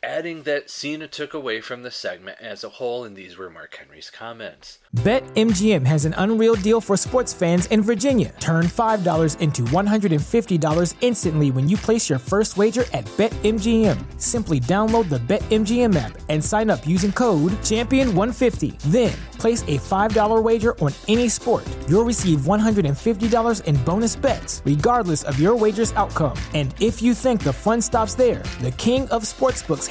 adding 0.03 0.43
that 0.43 0.69
Cena 0.69 1.07
took 1.07 1.33
away 1.33 1.61
from 1.61 1.83
the 1.83 1.91
segment 1.91 2.37
as 2.41 2.63
a 2.63 2.69
whole, 2.69 3.03
and 3.03 3.15
these 3.15 3.37
were 3.37 3.49
Mark 3.49 3.75
Henry's 3.75 4.09
comments. 4.09 4.79
BetMGM 4.95 5.85
has 5.85 6.05
an 6.05 6.13
unreal 6.17 6.55
deal 6.55 6.81
for 6.81 6.97
sports 6.97 7.33
fans 7.33 7.67
in 7.67 7.81
Virginia. 7.81 8.33
Turn 8.39 8.65
$5 8.65 9.39
into 9.39 9.61
$150 9.63 10.95
instantly 11.01 11.51
when 11.51 11.69
you 11.69 11.77
place 11.77 12.09
your 12.09 12.19
first 12.19 12.57
wager 12.57 12.83
at 12.93 13.05
BetMGM. 13.17 14.19
Simply 14.19 14.59
download 14.59 15.07
the 15.07 15.19
BetMGM 15.19 15.95
app 15.95 16.17
and 16.29 16.43
sign 16.43 16.69
up 16.69 16.85
using 16.85 17.11
code 17.11 17.53
Champion150. 17.63 18.79
Then, 18.91 19.13
place 19.37 19.61
a 19.63 19.77
$5 19.77 20.43
wager 20.43 20.77
on 20.79 20.93
any 21.07 21.29
sport. 21.29 21.65
You'll 21.87 22.03
receive 22.03 22.41
$150 22.41 23.63
in 23.63 23.75
bonus 23.83 24.15
bets, 24.15 24.61
regardless 24.65 25.23
of 25.23 25.39
your 25.39 25.55
wager's 25.55 25.93
outcome. 25.93 26.37
And 26.53 26.73
if 26.79 27.01
you 27.01 27.13
think 27.13 27.43
the 27.43 27.53
fun 27.53 27.81
stops 27.81 28.13
there, 28.13 28.43
the 28.61 28.71
king 28.71 29.07
of 29.09 29.23
sportsbooks 29.23 29.90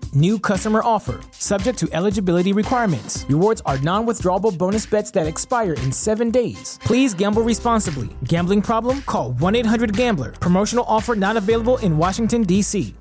New 0.13 0.37
customer 0.37 0.81
offer. 0.83 1.21
Subject 1.31 1.79
to 1.79 1.87
eligibility 1.93 2.51
requirements. 2.51 3.25
Rewards 3.29 3.61
are 3.65 3.77
non 3.77 4.05
withdrawable 4.05 4.57
bonus 4.57 4.85
bets 4.85 5.09
that 5.11 5.25
expire 5.25 5.73
in 5.73 5.91
seven 5.93 6.31
days. 6.31 6.77
Please 6.83 7.13
gamble 7.13 7.43
responsibly. 7.43 8.09
Gambling 8.25 8.61
problem? 8.61 9.01
Call 9.03 9.31
1 9.31 9.55
800 9.55 9.95
Gambler. 9.95 10.31
Promotional 10.33 10.83
offer 10.85 11.15
not 11.15 11.37
available 11.37 11.77
in 11.77 11.97
Washington, 11.97 12.43
D.C. 12.43 12.93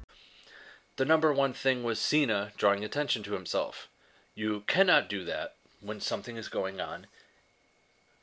The 0.99 1.05
number 1.05 1.33
one 1.33 1.53
thing 1.53 1.83
was 1.83 1.99
Cena 1.99 2.53
drawing 2.57 2.85
attention 2.85 3.25
to 3.25 3.33
himself. 3.33 3.89
You 4.37 4.63
cannot 4.69 5.09
do 5.09 5.25
that 5.25 5.55
when 5.81 6.01
something 6.01 6.37
is 6.37 6.47
going 6.47 6.81
on 6.81 7.07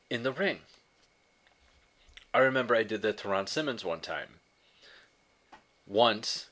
in 0.10 0.24
the 0.24 0.32
ring. 0.32 0.60
I 2.34 2.40
remember 2.40 2.74
I 2.74 2.84
did 2.84 3.02
that 3.02 3.18
to 3.18 3.28
Ron 3.28 3.48
Simmons 3.48 3.84
one 3.84 4.00
time. 4.00 4.36
Once, 5.86 6.48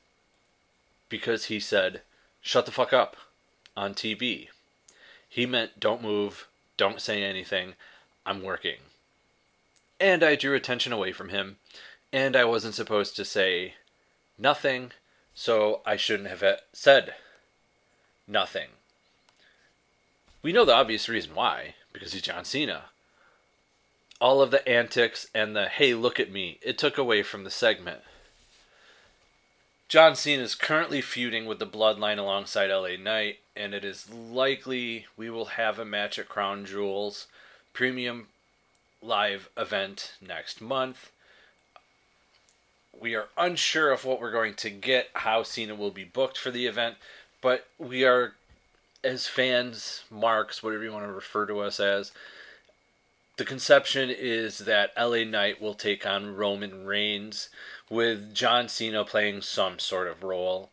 because 1.08 1.46
he 1.46 1.60
said, 1.60 2.02
shut 2.46 2.68
the 2.68 2.72
fuck 2.72 2.94
up 2.94 3.18
on 3.76 3.96
TV. 3.96 4.50
He 5.28 5.48
meant 5.48 5.80
don't 5.80 6.04
move, 6.04 6.48
don't 6.78 7.02
say 7.02 7.24
anything, 7.24 7.74
I'm 8.24 8.44
working. 8.44 8.78
And 10.00 10.24
I 10.24 10.36
drew 10.36 10.54
attention 10.54 10.94
away 10.94 11.12
from 11.12 11.30
him, 11.30 11.58
and 12.14 12.36
I 12.36 12.46
wasn't 12.46 12.76
supposed 12.76 13.16
to 13.16 13.26
say 13.26 13.74
nothing, 14.38 14.92
so 15.34 15.82
I 15.88 15.96
shouldn't 15.96 16.30
have 16.30 16.44
said 16.72 17.16
nothing. 18.28 18.68
We 20.44 20.54
know 20.54 20.66
the 20.66 20.76
obvious 20.76 21.10
reason 21.10 21.34
why, 21.34 21.74
because 21.92 22.14
he's 22.14 22.22
John 22.22 22.46
Cena 22.46 22.84
all 24.22 24.42
of 24.42 24.52
the 24.52 24.68
antics 24.68 25.28
and 25.34 25.56
the 25.56 25.68
hey, 25.68 25.94
look 25.94 26.20
at 26.20 26.32
me, 26.32 26.60
it 26.62 26.78
took 26.78 26.98
away 26.98 27.24
from 27.24 27.44
the 27.44 27.52
segment. 27.52 28.02
John 29.88 30.16
Cena 30.16 30.42
is 30.42 30.56
currently 30.56 31.00
feuding 31.00 31.46
with 31.46 31.60
the 31.60 31.68
Bloodline 31.68 32.18
alongside 32.18 32.72
LA 32.72 32.98
Knight, 32.98 33.38
and 33.56 33.74
it 33.74 33.86
is 33.86 34.10
likely 34.10 35.06
we 35.16 35.30
will 35.30 35.46
have 35.46 35.78
a 35.78 35.86
match 35.86 36.18
at 36.18 36.28
Crown 36.28 36.66
Jewels 36.66 37.28
premium 37.72 38.28
live 39.02 39.50
event 39.56 40.14
next 40.20 40.60
month. 40.60 41.12
We 43.00 43.14
are 43.14 43.28
unsure 43.38 43.92
of 43.92 44.06
what 44.06 44.20
we're 44.20 44.32
going 44.32 44.56
to 44.56 44.72
get, 44.72 45.10
how 45.14 45.44
Cena 45.44 45.76
will 45.76 45.92
be 45.92 46.04
booked 46.04 46.38
for 46.38 46.50
the 46.50 46.66
event, 46.66 46.96
but 47.40 47.68
we 47.78 48.06
are, 48.06 48.34
as 49.04 49.28
fans, 49.28 50.04
marks, 50.10 50.64
whatever 50.64 50.84
you 50.84 50.94
want 50.94 51.06
to 51.06 51.12
refer 51.12 51.46
to 51.46 51.60
us 51.60 51.80
as, 51.80 52.12
the 53.38 53.46
conception 53.46 54.10
is 54.10 54.60
that 54.60 54.94
LA 54.98 55.24
Knight 55.24 55.62
will 55.62 55.74
take 55.74 56.06
on 56.06 56.36
Roman 56.36 56.86
Reigns 56.86 57.50
with 57.90 58.34
John 58.34 58.70
Cena 58.70 59.04
playing 59.04 59.42
some 59.42 59.80
sort 59.80 60.08
of 60.08 60.24
role 60.24 60.70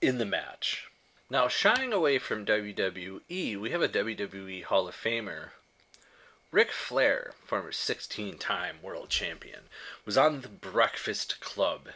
in 0.00 0.18
the 0.18 0.26
match. 0.26 0.88
Now, 1.30 1.48
shying 1.48 1.92
away 1.92 2.18
from 2.18 2.46
WWE, 2.46 3.60
we 3.60 3.70
have 3.70 3.82
a 3.82 3.88
WWE 3.88 4.64
Hall 4.64 4.88
of 4.88 4.94
Famer. 4.94 5.50
Ric 6.50 6.72
Flair, 6.72 7.32
former 7.44 7.72
16 7.72 8.38
time 8.38 8.76
world 8.82 9.10
champion, 9.10 9.60
was 10.06 10.16
on 10.16 10.40
the 10.40 10.48
Breakfast 10.48 11.40
Club 11.40 11.88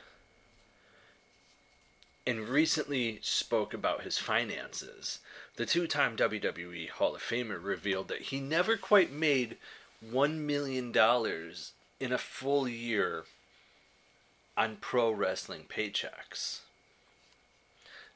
and 2.26 2.48
recently 2.48 3.18
spoke 3.22 3.72
about 3.72 4.02
his 4.02 4.18
finances. 4.18 5.20
The 5.62 5.66
two 5.66 5.86
time 5.86 6.16
WWE 6.16 6.88
Hall 6.88 7.14
of 7.14 7.22
Famer 7.22 7.62
revealed 7.62 8.08
that 8.08 8.22
he 8.22 8.40
never 8.40 8.76
quite 8.76 9.12
made 9.12 9.58
$1 10.04 10.38
million 10.38 10.92
in 12.00 12.12
a 12.12 12.18
full 12.18 12.66
year 12.66 13.22
on 14.56 14.78
pro 14.80 15.12
wrestling 15.12 15.66
paychecks. 15.68 16.62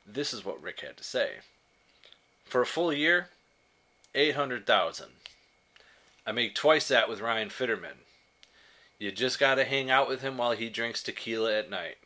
This 0.04 0.34
is 0.34 0.44
what 0.44 0.60
Ric 0.60 0.80
had 0.80 0.96
to 0.96 1.04
say. 1.04 1.34
For 2.46 2.62
a 2.62 2.66
full 2.66 2.92
year, 2.92 3.28
800,000. 4.16 5.06
I 6.26 6.32
make 6.32 6.56
twice 6.56 6.88
that 6.88 7.08
with 7.08 7.20
Ryan 7.20 7.50
Fitterman. 7.50 7.98
You 8.98 9.12
just 9.12 9.38
got 9.38 9.54
to 9.54 9.64
hang 9.64 9.88
out 9.88 10.08
with 10.08 10.20
him 10.20 10.36
while 10.36 10.50
he 10.50 10.68
drinks 10.68 11.00
tequila 11.00 11.56
at 11.56 11.70
night. 11.70 11.98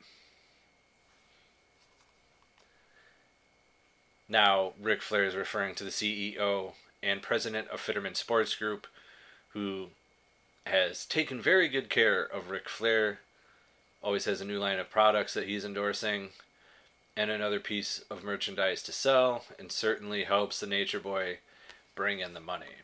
Now, 4.31 4.75
Ric 4.81 5.03
Flair 5.03 5.25
is 5.25 5.35
referring 5.35 5.75
to 5.75 5.85
the 5.85 5.91
CEO 5.91 6.75
and 7.03 7.21
president 7.21 7.67
of 7.69 7.81
Fitterman 7.81 8.17
Sports 8.17 8.55
Group, 8.55 8.87
who 9.55 9.89
has 10.67 11.05
taken 11.05 11.43
very 11.43 11.67
good 11.69 11.91
care 11.91 12.23
of 12.23 12.49
Ric 12.49 12.69
Flair, 12.69 13.19
always 14.01 14.27
has 14.27 14.41
a 14.41 14.45
new 14.45 14.61
line 14.61 14.79
of 14.79 14.89
products 14.89 15.35
that 15.35 15.49
he's 15.49 15.65
endorsing, 15.65 16.29
and 17.17 17.29
another 17.29 17.59
piece 17.59 18.05
of 18.09 18.23
merchandise 18.23 18.85
to 18.85 18.93
sell, 18.93 19.45
and 19.59 19.73
certainly 19.73 20.23
helps 20.23 20.61
the 20.61 20.67
Nature 20.67 21.01
Boy 21.01 21.39
bring 21.97 22.21
in 22.21 22.33
the 22.33 22.41
money. 22.41 22.77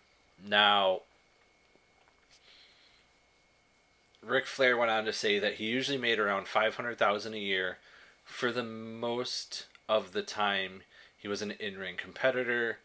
Now, 0.45 1.03
Ric 4.21 4.47
Flair 4.47 4.77
went 4.77 4.91
on 4.91 5.05
to 5.05 5.13
say 5.13 5.39
that 5.39 5.55
he 5.55 5.67
usually 5.67 5.97
made 5.97 6.19
around 6.19 6.49
500,000 6.49 7.35
a 7.35 7.39
year 7.39 7.79
for 8.25 8.51
the 8.51 8.65
most 8.65 9.67
of 9.89 10.13
the 10.13 10.23
time 10.23 10.83
he 11.27 11.29
was 11.29 11.43
an 11.43 11.51
in-ring 11.59 11.97
competitor, 11.97 12.79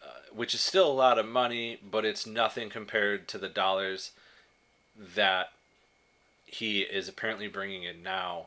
uh, 0.00 0.20
which 0.32 0.54
is 0.54 0.60
still 0.60 0.88
a 0.88 0.92
lot 0.92 1.18
of 1.18 1.26
money, 1.26 1.76
but 1.82 2.04
it's 2.04 2.24
nothing 2.24 2.70
compared 2.70 3.26
to 3.26 3.36
the 3.36 3.48
dollars 3.48 4.12
that 4.96 5.50
he 6.46 6.82
is 6.82 7.08
apparently 7.08 7.48
bringing 7.48 7.82
in 7.82 8.00
now 8.00 8.46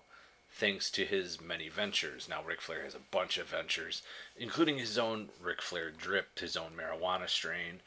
thanks 0.54 0.90
to 0.90 1.04
his 1.04 1.42
many 1.42 1.68
ventures. 1.68 2.30
Now, 2.30 2.42
Ric 2.42 2.62
Flair 2.62 2.86
has 2.86 2.96
a 2.96 3.00
bunch 3.12 3.38
of 3.38 3.48
ventures, 3.48 4.02
including 4.40 4.78
his 4.78 4.98
own 4.98 5.28
Ric 5.44 5.62
Flair 5.62 5.92
drip, 5.92 6.40
his 6.40 6.56
own 6.56 6.72
marijuana 6.78 7.28
strain. 7.28 7.82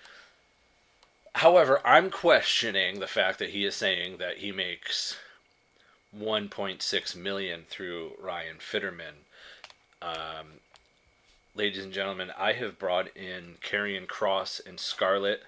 However, 1.37 1.81
I'm 1.87 2.11
questioning 2.11 3.01
the 3.01 3.07
fact 3.07 3.39
that 3.39 3.49
he 3.49 3.65
is 3.65 3.75
saying 3.75 4.19
that 4.19 4.37
he 4.37 4.53
makes 4.53 5.17
1.6 6.15 7.17
million 7.17 7.65
through 7.71 8.13
Ryan 8.21 8.57
Fitterman. 8.59 9.25
Um, 10.03 10.61
ladies 11.57 11.85
and 11.85 11.93
gentlemen, 11.93 12.33
I 12.37 12.55
have 12.55 12.81
brought 12.81 13.17
in 13.17 13.57
Karrion 13.63 14.07
Kross 14.07 14.65
and 14.67 14.81
Scarlett 14.81 15.45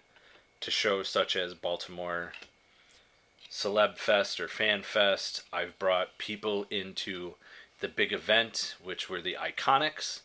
to 0.60 0.70
shows 0.70 1.08
such 1.08 1.34
as 1.34 1.54
Baltimore 1.54 2.32
Celeb 3.50 3.98
Fest 3.98 4.38
or 4.38 4.46
Fan 4.46 4.82
Fest. 4.82 5.42
I've 5.52 5.78
brought 5.80 6.18
people 6.18 6.66
into 6.70 7.34
the 7.80 7.88
big 7.88 8.12
event, 8.12 8.76
which 8.82 9.10
were 9.10 9.20
the 9.20 9.36
Iconics, 9.40 10.20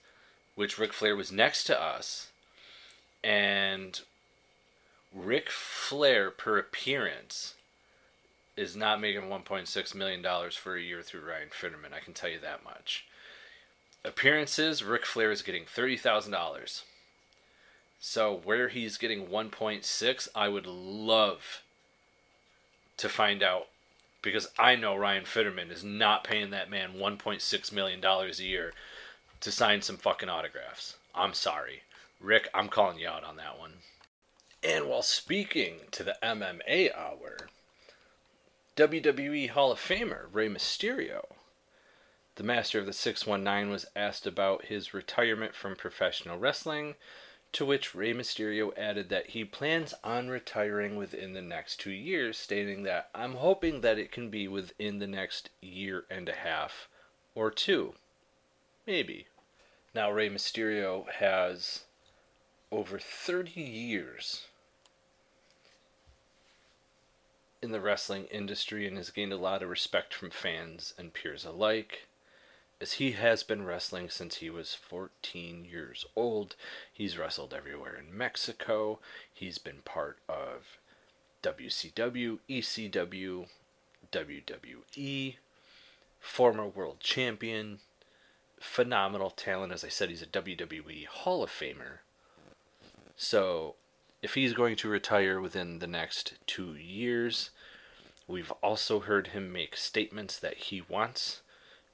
which 0.54 0.78
Ric 0.78 0.94
Flair 0.94 1.16
was 1.16 1.32
next 1.32 1.64
to 1.66 1.82
us. 1.82 2.30
And 3.24 4.00
Ric 5.14 5.50
Flair 5.50 6.30
per 6.30 6.60
appearance 6.60 7.56
is 8.56 8.76
not 8.76 9.02
making 9.02 9.24
$1.6 9.24 9.96
million 9.96 10.24
for 10.52 10.76
a 10.76 10.82
year 10.82 11.02
through 11.02 11.22
Ryan 11.22 11.50
Fitterman. 11.50 11.94
I 11.94 12.02
can 12.02 12.14
tell 12.14 12.30
you 12.30 12.40
that 12.40 12.64
much. 12.64 13.06
Appearances, 14.04 14.84
Ric 14.84 15.06
Flair 15.06 15.32
is 15.32 15.42
getting 15.42 15.66
$30,000. 15.66 16.82
So 18.00 18.42
where 18.44 18.70
he's 18.70 18.98
getting 18.98 19.28
1.6, 19.28 20.28
I 20.34 20.48
would 20.48 20.66
love 20.66 21.62
to 22.98 23.08
find 23.08 23.44
out 23.44 23.68
because 24.22 24.48
I 24.58 24.76
know 24.76 24.96
Ryan 24.96 25.26
Fitterman 25.26 25.72
is 25.72 25.84
not 25.84 26.24
paying 26.24 26.50
that 26.52 26.70
man 26.70 26.94
1.6 26.94 27.72
million 27.72 28.00
dollars 28.00 28.40
a 28.40 28.46
year 28.46 28.74
to 29.42 29.52
sign 29.52 29.82
some 29.82 29.98
fucking 29.98 30.30
autographs. 30.30 30.98
I'm 31.14 31.34
sorry. 31.34 31.82
Ric, 32.20 32.50
I'm 32.54 32.70
calling 32.70 33.00
you 33.00 33.08
out 33.08 33.24
on 33.24 33.38
that 33.38 33.60
one. 33.60 33.74
And 34.64 34.88
while 34.88 35.02
speaking 35.02 35.82
to 35.92 36.04
the 36.04 36.18
MMA 36.22 36.96
Hour, 36.96 37.50
WWE 38.78 39.50
Hall 39.50 39.72
of 39.72 39.80
Famer 39.80 40.26
Rey 40.32 40.48
Mysterio, 40.48 41.26
the 42.42 42.48
master 42.48 42.80
of 42.80 42.88
the 42.88 42.92
619, 42.92 43.70
was 43.70 43.86
asked 43.96 44.26
about 44.26 44.66
his 44.66 44.96
retirement 44.96 45.54
from 45.54 45.76
professional 45.76 46.40
wrestling, 46.40 46.96
to 47.52 47.64
which 47.64 47.94
Rey 47.94 48.16
Mysterio 48.16 48.76
added 48.76 49.10
that 49.10 49.28
he 49.28 49.46
plans 49.46 49.94
on 50.04 50.28
retiring 50.28 50.96
within 50.96 51.34
the 51.34 51.44
next 51.44 51.80
two 51.80 51.92
years, 51.92 52.40
stating 52.40 52.82
that 52.82 53.12
I'm 53.14 53.36
hoping 53.36 53.82
that 53.82 54.00
it 54.00 54.12
can 54.12 54.32
be 54.32 54.48
within 54.48 54.98
the 54.98 55.06
next 55.06 55.52
year 55.62 56.06
and 56.10 56.28
a 56.28 56.34
half 56.34 56.88
or 57.36 57.52
two. 57.52 57.94
Maybe. 58.88 59.28
Now, 59.94 60.10
Rey 60.10 60.28
Mysterio 60.28 61.08
has 61.12 61.84
over 62.72 62.98
30 62.98 63.62
years 63.62 64.48
in 67.62 67.72
the 67.72 67.82
wrestling 67.82 68.26
industry 68.32 68.88
and 68.88 68.98
has 68.98 69.12
gained 69.12 69.32
a 69.32 69.38
lot 69.38 69.62
of 69.62 69.70
respect 69.70 70.12
from 70.12 70.32
fans 70.32 70.96
and 70.98 71.14
peers 71.14 71.46
alike. 71.46 72.08
As 72.82 72.94
he 72.94 73.12
has 73.12 73.44
been 73.44 73.64
wrestling 73.64 74.10
since 74.10 74.38
he 74.38 74.50
was 74.50 74.74
14 74.74 75.66
years 75.66 76.04
old, 76.16 76.56
he's 76.92 77.16
wrestled 77.16 77.54
everywhere 77.54 77.96
in 77.96 78.18
Mexico. 78.18 78.98
He's 79.32 79.60
been 79.60 79.84
part 79.86 80.18
of 80.28 80.80
WCW, 81.44 82.40
ECW, 82.50 83.46
WWE, 84.12 85.36
former 86.20 86.66
world 86.66 87.00
champion, 87.02 87.82
phenomenal 88.60 89.30
talent. 89.30 89.72
As 89.72 89.84
I 89.84 89.90
said, 89.90 90.10
he's 90.10 90.24
a 90.24 90.26
WWE 90.26 91.06
Hall 91.06 91.44
of 91.44 91.52
Famer. 91.52 92.00
So 93.16 93.76
if 94.24 94.34
he's 94.34 94.54
going 94.54 94.76
to 94.78 94.90
retire 94.90 95.40
within 95.40 95.78
the 95.78 95.88
next 95.88 96.34
two 96.48 96.74
years, 96.74 97.52
we've 98.28 98.52
also 98.64 99.02
heard 99.02 99.28
him 99.28 99.54
make 99.54 99.78
statements 99.78 100.40
that 100.40 100.58
he 100.58 100.82
wants 100.90 101.44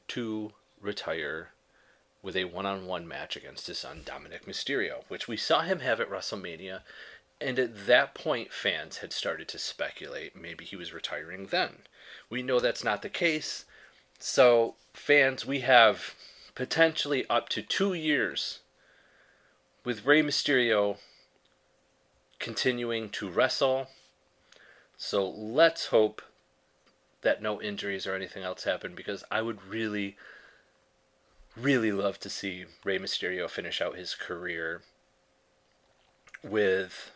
to 0.08 0.54
retire 0.82 1.50
with 2.22 2.36
a 2.36 2.46
one 2.46 2.66
on 2.66 2.86
one 2.86 3.08
match 3.08 3.36
against 3.36 3.68
his 3.68 3.80
son 3.80 4.02
Dominic 4.06 4.46
Mysterio, 4.46 5.04
which 5.08 5.28
we 5.28 5.38
saw 5.38 5.62
him 5.62 5.80
have 5.80 6.00
at 6.00 6.10
WrestleMania. 6.10 6.82
And 7.40 7.60
at 7.60 7.86
that 7.86 8.16
point, 8.16 8.52
fans 8.52 8.98
had 8.98 9.14
started 9.14 9.48
to 9.50 9.60
speculate 9.60 10.36
maybe 10.36 10.66
he 10.66 10.76
was 10.76 10.94
retiring 10.94 11.48
then. 11.48 11.80
We 12.30 12.42
know 12.42 12.60
that's 12.60 12.84
not 12.84 13.02
the 13.04 13.10
case. 13.10 13.66
So, 14.20 14.76
fans, 14.94 15.46
we 15.46 15.60
have 15.60 16.16
potentially 16.56 17.26
up 17.30 17.50
to 17.50 17.62
two 17.62 17.94
years 17.94 18.60
with 19.84 20.06
Rey 20.06 20.24
Mysterio 20.24 20.98
continuing 22.40 23.10
to 23.12 23.30
wrestle. 23.30 23.88
So 24.98 25.30
let's 25.30 25.88
hope 25.88 26.22
that 27.22 27.42
no 27.42 27.62
injuries 27.62 28.08
or 28.08 28.16
anything 28.16 28.44
else 28.44 28.64
happen 28.64 28.96
because 28.96 29.24
I 29.32 29.42
would 29.42 29.64
really, 29.64 30.18
really 31.60 31.92
love 31.92 32.20
to 32.20 32.30
see 32.30 32.66
Rey 32.84 33.00
Mysterio 33.00 33.50
finish 33.50 33.82
out 33.82 33.98
his 33.98 34.16
career 34.16 34.82
with 36.44 37.12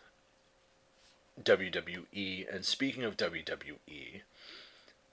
WWE. 1.42 2.46
And 2.52 2.64
speaking 2.64 3.04
of 3.04 3.16
WWE, 3.16 4.22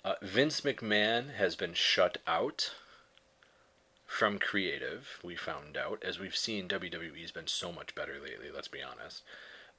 uh, 0.03 0.15
Vince 0.21 0.61
McMahon 0.61 1.35
has 1.35 1.55
been 1.55 1.73
shut 1.73 2.17
out 2.27 2.71
from 4.05 4.39
creative, 4.39 5.19
we 5.23 5.35
found 5.35 5.77
out, 5.77 6.03
as 6.03 6.17
we've 6.17 6.35
seen 6.35 6.67
WWE's 6.67 7.31
been 7.31 7.45
so 7.45 7.71
much 7.71 7.93
better 7.93 8.15
lately, 8.21 8.47
let's 8.53 8.67
be 8.67 8.81
honest. 8.81 9.21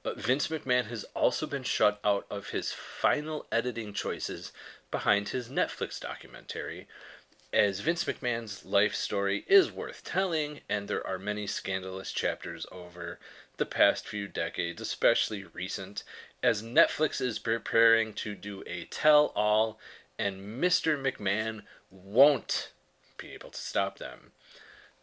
But 0.03 0.21
Vince 0.21 0.47
McMahon 0.47 0.85
has 0.85 1.03
also 1.13 1.45
been 1.45 1.63
shut 1.63 1.99
out 2.03 2.25
of 2.31 2.49
his 2.49 2.71
final 2.71 3.45
editing 3.51 3.93
choices 3.93 4.53
behind 4.89 5.29
his 5.29 5.49
Netflix 5.49 5.99
documentary, 5.99 6.87
as 7.53 7.81
Vince 7.81 8.05
McMahon's 8.05 8.65
life 8.65 8.95
story 8.95 9.43
is 9.47 9.71
worth 9.71 10.03
telling, 10.03 10.61
and 10.69 10.87
there 10.87 11.05
are 11.05 11.19
many 11.19 11.45
scandalous 11.45 12.11
chapters 12.11 12.65
over 12.71 13.19
the 13.57 13.65
past 13.65 14.07
few 14.07 14.27
decades, 14.27 14.81
especially 14.81 15.43
recent, 15.43 16.03
as 16.41 16.63
Netflix 16.63 17.19
is 17.19 17.39
preparing 17.39 18.13
to 18.13 18.35
do 18.35 18.63
a 18.65 18.85
tell 18.85 19.33
all, 19.35 19.77
and 20.17 20.63
Mr. 20.63 20.99
McMahon 20.99 21.63
won't 21.89 22.71
be 23.17 23.31
able 23.31 23.49
to 23.49 23.59
stop 23.59 23.97
them. 23.97 24.31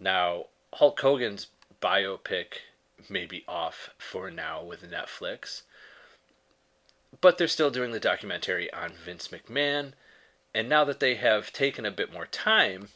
Now, 0.01 0.47
Hulk 0.75 1.01
Hogan's 1.01 1.49
biopic 1.83 2.61
may 3.09 3.27
be 3.27 3.45
off 3.47 3.91
for 3.99 4.31
now 4.31 4.63
with 4.63 4.91
Netflix, 4.91 5.63
but 7.21 7.37
they're 7.37 7.47
still 7.47 7.71
doing 7.71 7.93
the 7.93 8.01
documentary 8.01 8.73
on 8.73 8.93
Vince 9.05 9.29
McMahon. 9.29 9.93
And 10.59 10.69
now 10.69 10.83
that 10.87 10.99
they 10.99 11.15
have 11.15 11.53
taken 11.53 11.87
a 11.87 11.93
bit 11.93 12.13
more 12.13 12.27
time, 12.27 12.89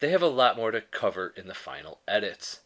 they 0.00 0.10
have 0.10 0.20
a 0.20 0.26
lot 0.26 0.56
more 0.56 0.72
to 0.72 0.80
cover 0.80 1.32
in 1.36 1.46
the 1.46 1.54
final 1.54 2.00
edits. 2.08 2.58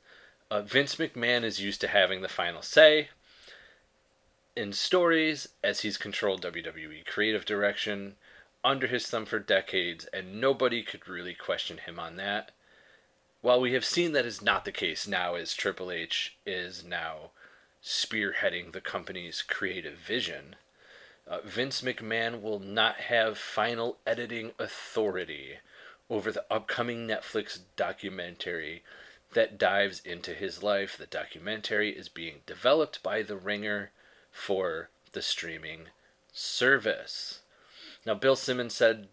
Uh, 0.51 0.63
Vince 0.63 0.97
McMahon 0.97 1.45
is 1.45 1.61
used 1.61 1.83
to 1.83 1.89
having 1.89 2.23
the 2.23 2.31
final 2.31 2.63
say 2.63 3.11
in 4.57 4.73
stories 4.73 5.49
as 5.63 5.81
he's 5.81 5.99
controlled 5.99 6.43
WWE 6.43 7.05
creative 7.05 7.45
direction 7.45 8.15
under 8.65 8.87
his 8.87 9.07
thumb 9.07 9.27
for 9.27 9.39
decades, 9.39 10.07
and 10.15 10.41
nobody 10.41 10.83
could 10.83 11.07
really 11.07 11.35
question 11.35 11.77
him 11.77 12.01
on 12.01 12.17
that. 12.17 12.53
While 13.43 13.61
we 13.61 13.75
have 13.75 13.85
seen 13.85 14.13
that 14.13 14.25
is 14.25 14.41
not 14.41 14.65
the 14.65 14.73
case 14.73 15.07
now, 15.07 15.35
as 15.35 15.53
Triple 15.53 15.91
H 15.91 16.39
is 16.47 16.83
now 16.83 17.33
spearheading 17.85 18.73
the 18.73 18.81
company's 18.81 19.43
creative 19.43 19.99
vision, 19.99 20.57
uh, 21.29 21.39
Vince 21.45 21.83
McMahon 21.83 22.41
will 22.41 22.59
not 22.59 22.97
have 22.97 23.39
final 23.39 23.99
editing 24.07 24.53
authority 24.59 25.59
over 26.11 26.33
the 26.33 26.45
upcoming 26.51 27.07
Netflix 27.07 27.59
documentary 27.77 28.83
that 29.35 29.59
dives 29.59 30.01
into 30.05 30.33
his 30.33 30.63
life. 30.63 30.97
The 30.97 31.07
documentary 31.07 31.91
is 31.91 32.09
being 32.09 32.37
developed 32.47 33.03
by 33.03 33.23
The 33.23 33.37
Ringer 33.37 33.91
for 34.31 34.89
the 35.13 35.23
streaming 35.23 35.89
service. 36.33 37.41
Now, 38.07 38.15
Bill 38.15 38.37
Simmons 38.37 38.75
said 38.75 39.09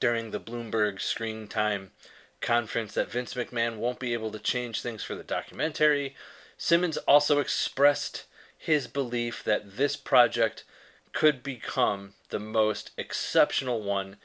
during 0.00 0.30
the 0.30 0.40
Bloomberg 0.40 1.00
Screen 1.00 1.48
Time 1.48 1.92
conference 2.40 2.94
that 2.94 3.10
Vince 3.10 3.34
McMahon 3.34 3.78
won't 3.78 3.98
be 3.98 4.12
able 4.12 4.30
to 4.30 4.38
change 4.38 4.82
things 4.82 5.02
for 5.02 5.14
the 5.14 5.24
documentary. 5.24 6.14
Simmons 6.56 6.98
also 6.98 7.38
expressed 7.38 8.26
his 8.58 8.88
belief 8.88 9.42
that 9.44 9.76
this 9.76 9.96
project 9.96 10.64
could 11.12 11.42
become 11.42 12.12
the 12.28 12.40
most 12.40 12.90
exceptional 12.98 13.82
one 13.82 14.16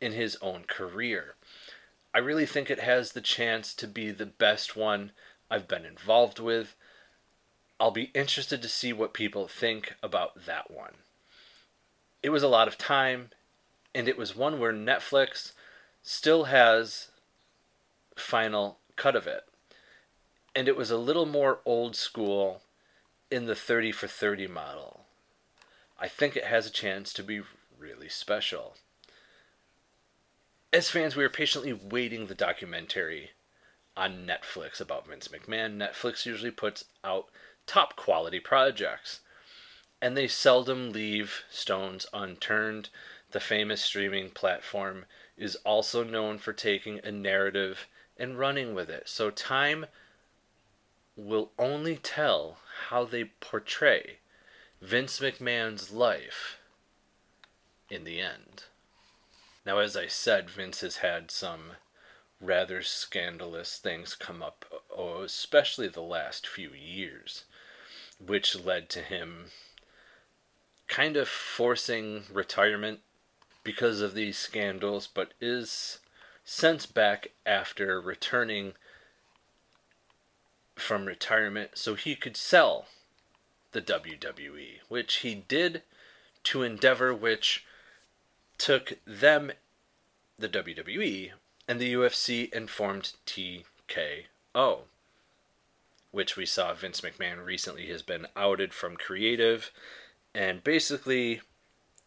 in 0.00 0.12
his 0.12 0.36
own 0.42 0.64
career. 0.64 1.36
I 2.12 2.18
really 2.18 2.46
think 2.46 2.70
it 2.70 2.80
has 2.80 3.12
the 3.12 3.20
chance 3.20 3.72
to 3.74 3.86
be 3.86 4.10
the 4.10 4.26
best 4.26 4.76
one 4.76 5.12
I've 5.50 5.68
been 5.68 5.86
involved 5.86 6.38
with. 6.38 6.74
I'll 7.78 7.90
be 7.90 8.10
interested 8.14 8.60
to 8.62 8.68
see 8.68 8.92
what 8.92 9.14
people 9.14 9.48
think 9.48 9.94
about 10.02 10.46
that 10.46 10.70
one. 10.70 10.94
It 12.22 12.30
was 12.30 12.42
a 12.42 12.48
lot 12.48 12.68
of 12.68 12.78
time, 12.78 13.30
and 13.94 14.08
it 14.08 14.18
was 14.18 14.34
one 14.34 14.58
where 14.58 14.72
Netflix 14.72 15.52
still 16.02 16.44
has 16.44 17.08
final 18.16 18.78
cut 18.96 19.14
of 19.14 19.26
it. 19.26 19.44
And 20.54 20.68
it 20.68 20.76
was 20.76 20.90
a 20.90 20.96
little 20.96 21.26
more 21.26 21.60
old 21.64 21.94
school 21.94 22.62
in 23.30 23.46
the 23.46 23.54
30 23.54 23.92
for 23.92 24.06
30 24.06 24.46
model. 24.46 25.04
I 25.98 26.08
think 26.08 26.36
it 26.36 26.44
has 26.44 26.66
a 26.66 26.70
chance 26.70 27.12
to 27.14 27.22
be 27.22 27.42
really 27.78 28.08
special. 28.08 28.76
As 30.72 30.90
fans, 30.90 31.16
we 31.16 31.24
are 31.24 31.30
patiently 31.30 31.72
waiting 31.72 32.26
the 32.26 32.34
documentary 32.34 33.30
on 33.96 34.26
Netflix 34.26 34.80
about 34.80 35.06
Vince 35.06 35.28
McMahon. 35.28 35.76
Netflix 35.76 36.26
usually 36.26 36.50
puts 36.50 36.84
out 37.02 37.26
top 37.66 37.96
quality 37.96 38.40
projects, 38.40 39.20
and 40.02 40.16
they 40.16 40.28
seldom 40.28 40.92
leave 40.92 41.44
stones 41.50 42.06
unturned. 42.12 42.90
The 43.30 43.40
famous 43.40 43.80
streaming 43.80 44.30
platform 44.30 45.06
is 45.36 45.56
also 45.56 46.04
known 46.04 46.38
for 46.38 46.52
taking 46.52 47.00
a 47.02 47.10
narrative 47.10 47.86
and 48.16 48.38
running 48.38 48.74
with 48.74 48.90
it. 48.90 49.08
So 49.08 49.30
time 49.30 49.86
will 51.16 51.50
only 51.58 51.96
tell 51.96 52.58
how 52.88 53.04
they 53.04 53.24
portray 53.24 54.18
Vince 54.80 55.20
McMahon's 55.20 55.90
life 55.90 56.58
in 57.90 58.04
the 58.04 58.20
end. 58.20 58.64
Now, 59.64 59.78
as 59.78 59.96
I 59.96 60.06
said, 60.06 60.50
Vince 60.50 60.80
has 60.80 60.98
had 60.98 61.30
some 61.30 61.72
rather 62.40 62.82
scandalous 62.82 63.78
things 63.78 64.14
come 64.14 64.42
up, 64.42 64.64
especially 64.96 65.88
the 65.88 66.02
last 66.02 66.46
few 66.46 66.70
years, 66.70 67.44
which 68.24 68.58
led 68.58 68.88
to 68.90 69.00
him 69.00 69.46
kind 70.86 71.16
of 71.16 71.28
forcing 71.28 72.24
retirement 72.32 73.00
because 73.64 74.00
of 74.00 74.14
these 74.14 74.38
scandals, 74.38 75.08
but 75.08 75.32
is 75.40 75.98
sent 76.44 76.94
back 76.94 77.28
after 77.44 78.00
returning 78.00 78.74
from 80.76 81.06
retirement 81.06 81.72
so 81.74 81.94
he 81.94 82.14
could 82.14 82.36
sell 82.36 82.86
the 83.72 83.82
WWE, 83.82 84.80
which 84.88 85.16
he 85.16 85.34
did 85.34 85.82
to 86.44 86.62
Endeavor, 86.62 87.14
which 87.14 87.64
took 88.58 88.94
them, 89.06 89.52
the 90.38 90.48
WWE, 90.48 91.32
and 91.66 91.80
the 91.80 91.92
UFC 91.92 92.54
and 92.54 92.70
formed 92.70 93.14
TKO, 93.26 94.78
which 96.10 96.36
we 96.36 96.46
saw 96.46 96.72
Vince 96.72 97.00
McMahon 97.00 97.44
recently 97.44 97.86
has 97.88 98.02
been 98.02 98.26
outed 98.36 98.72
from 98.72 98.96
creative 98.96 99.72
and 100.34 100.62
basically 100.62 101.40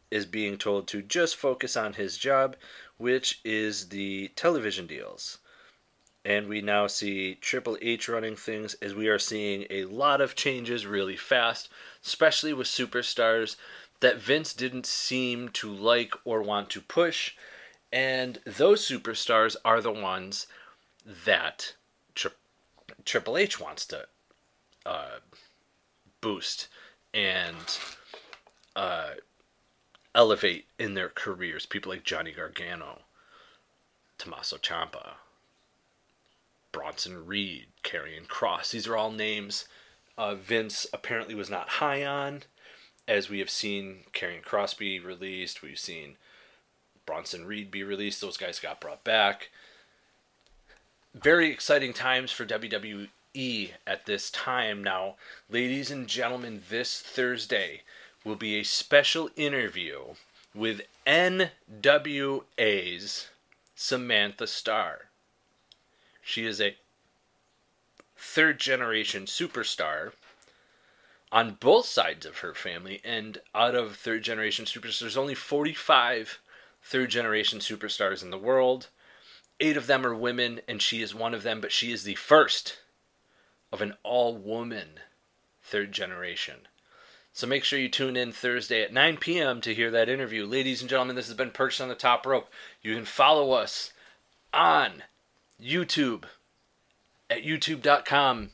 is 0.10 0.26
being 0.26 0.58
told 0.58 0.88
to 0.88 1.02
just 1.02 1.36
focus 1.36 1.76
on 1.76 1.94
his 1.94 2.18
job, 2.18 2.56
which 2.98 3.40
is 3.44 3.90
the 3.90 4.30
television 4.36 4.88
deals. 4.88 5.40
And 6.26 6.48
we 6.48 6.62
now 6.62 6.88
see 6.88 7.36
Triple 7.36 7.78
H 7.82 8.10
running 8.10 8.36
things 8.36 8.74
as 8.76 8.94
we 8.94 9.08
are 9.08 9.20
seeing 9.20 9.66
a 9.70 9.86
lot 9.86 10.20
of 10.20 10.36
changes 10.36 10.86
really 10.86 11.16
fast, 11.16 11.70
especially 12.06 12.54
with 12.54 12.68
superstars 12.68 13.56
that 14.02 14.20
Vince 14.20 14.54
didn't 14.54 14.86
seem 14.86 15.50
to 15.50 15.72
like 15.72 16.14
or 16.26 16.42
want 16.42 16.70
to 16.72 16.82
push. 16.82 17.36
And 17.92 18.40
those 18.46 18.88
superstars 18.88 19.56
are 19.64 19.82
the 19.82 19.92
ones 19.92 20.48
that 21.26 21.74
Tri- 22.16 22.32
Triple 23.06 23.38
H 23.38 23.60
wants 23.60 23.86
to 23.88 24.06
uh, 24.86 25.20
boost 26.22 26.68
and 27.14 27.80
uh, 28.76 29.12
elevate 30.14 30.66
in 30.78 30.94
their 30.94 31.10
careers. 31.10 31.66
People 31.66 31.92
like 31.92 32.04
Johnny 32.04 32.32
Gargano, 32.32 33.00
Tommaso 34.18 34.58
Ciampa, 34.58 35.14
Bronson 36.72 37.26
Reed, 37.26 37.68
Karrion 37.84 38.28
Kross. 38.28 38.72
These 38.72 38.88
are 38.88 38.98
all 38.98 39.12
names 39.12 39.66
uh, 40.20 40.36
Vince 40.36 40.86
apparently 40.92 41.34
was 41.34 41.50
not 41.50 41.70
high 41.70 42.06
on. 42.06 42.44
As 43.08 43.30
we 43.30 43.40
have 43.40 43.50
seen 43.50 44.02
Karrion 44.14 44.44
Kross 44.44 44.78
be 44.78 45.00
released, 45.00 45.62
we've 45.62 45.80
seen 45.80 46.18
Bronson 47.06 47.46
Reed 47.46 47.72
be 47.72 47.84
released. 47.84 48.20
Those 48.20 48.36
guys 48.36 48.60
got 48.60 48.82
brought 48.82 49.06
back. 49.06 49.50
Very 51.16 51.50
exciting 51.50 51.94
times 51.94 52.34
for 52.34 52.46
WWE 52.46 53.72
at 53.88 54.06
this 54.06 54.30
time. 54.30 54.84
Now, 54.84 55.16
ladies 55.50 55.90
and 55.90 56.06
gentlemen, 56.06 56.64
this 56.70 57.00
Thursday, 57.00 57.84
will 58.26 58.36
be 58.36 58.60
a 58.60 58.64
special 58.64 59.30
interview 59.38 60.16
with 60.54 60.82
NWA's 61.08 61.48
Samantha 63.74 64.48
Starr. 64.48 65.09
She 66.30 66.46
is 66.46 66.62
a 66.62 66.78
third 68.16 68.60
generation 68.60 69.26
superstar 69.26 70.12
on 71.32 71.58
both 71.60 71.88
sides 71.88 72.24
of 72.24 72.38
her 72.40 72.54
family, 72.54 73.02
and 73.04 73.42
out 73.56 73.74
of 73.74 73.96
third 73.96 74.22
generation 74.22 74.66
superstars, 74.66 75.00
there's 75.00 75.18
only 75.18 75.34
45 75.34 76.40
third 76.84 77.10
generation 77.10 77.58
superstars 77.58 78.22
in 78.22 78.30
the 78.30 78.38
world. 78.38 78.90
Eight 79.60 79.76
of 79.76 79.88
them 79.88 80.06
are 80.06 80.14
women, 80.14 80.62
and 80.68 80.84
she 80.84 81.02
is 81.02 81.16
one 81.16 81.34
of 81.34 81.42
them, 81.42 81.62
but 81.62 81.72
she 81.72 81.92
is 81.92 82.04
the 82.04 82.14
first 82.14 82.78
of 83.72 83.82
an 83.82 83.96
all 84.04 84.38
woman 84.38 85.00
third 85.64 85.92
generation. 85.92 86.68
So 87.34 87.48
make 87.48 87.64
sure 87.64 87.80
you 87.80 87.90
tune 87.90 88.16
in 88.16 88.34
Thursday 88.34 88.84
at 88.84 88.94
9 88.94 89.18
p.m. 89.18 89.62
to 89.62 89.74
hear 89.74 89.90
that 89.90 90.10
interview. 90.10 90.46
Ladies 90.46 90.82
and 90.82 90.90
gentlemen, 90.92 91.16
this 91.16 91.26
has 91.28 91.36
been 91.36 91.50
Perched 91.50 91.82
on 91.82 91.90
the 91.90 91.96
Top 91.96 92.24
Rope. 92.28 92.52
You 92.84 92.94
can 92.94 93.06
follow 93.06 93.54
us 93.54 93.94
on 94.54 95.02
YouTube 95.62 96.24
at 97.30 97.44
youtube.com 97.44 98.50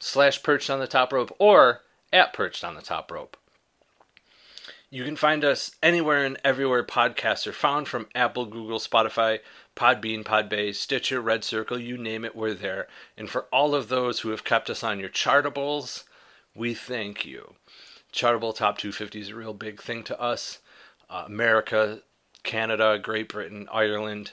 slash 0.00 0.42
perched 0.42 0.70
on 0.70 0.80
the 0.80 0.86
top 0.86 1.12
rope 1.12 1.34
or 1.38 1.82
at 2.12 2.32
perched 2.32 2.64
on 2.64 2.74
the 2.74 2.82
top 2.82 3.10
rope. 3.10 3.36
You 4.90 5.04
can 5.04 5.16
find 5.16 5.42
us 5.42 5.70
anywhere 5.82 6.24
and 6.24 6.38
everywhere 6.44 6.84
podcasts 6.84 7.46
are 7.46 7.52
found 7.52 7.88
from 7.88 8.08
Apple, 8.14 8.44
Google, 8.44 8.78
Spotify, 8.78 9.38
Podbean, 9.74 10.22
Podbay, 10.22 10.74
Stitcher, 10.74 11.20
Red 11.20 11.44
Circle, 11.44 11.78
you 11.78 11.96
name 11.96 12.26
it, 12.26 12.36
we're 12.36 12.52
there. 12.52 12.88
And 13.16 13.30
for 13.30 13.46
all 13.52 13.74
of 13.74 13.88
those 13.88 14.20
who 14.20 14.28
have 14.28 14.44
kept 14.44 14.68
us 14.68 14.82
on 14.84 15.00
your 15.00 15.08
chartables, 15.08 16.04
we 16.54 16.74
thank 16.74 17.24
you. 17.24 17.54
Chartable 18.12 18.54
Top 18.54 18.76
250 18.76 19.20
is 19.20 19.28
a 19.30 19.34
real 19.34 19.54
big 19.54 19.80
thing 19.80 20.02
to 20.04 20.20
us. 20.20 20.58
Uh, 21.08 21.24
America, 21.26 22.00
Canada, 22.42 22.98
Great 23.02 23.30
Britain, 23.30 23.68
Ireland, 23.72 24.32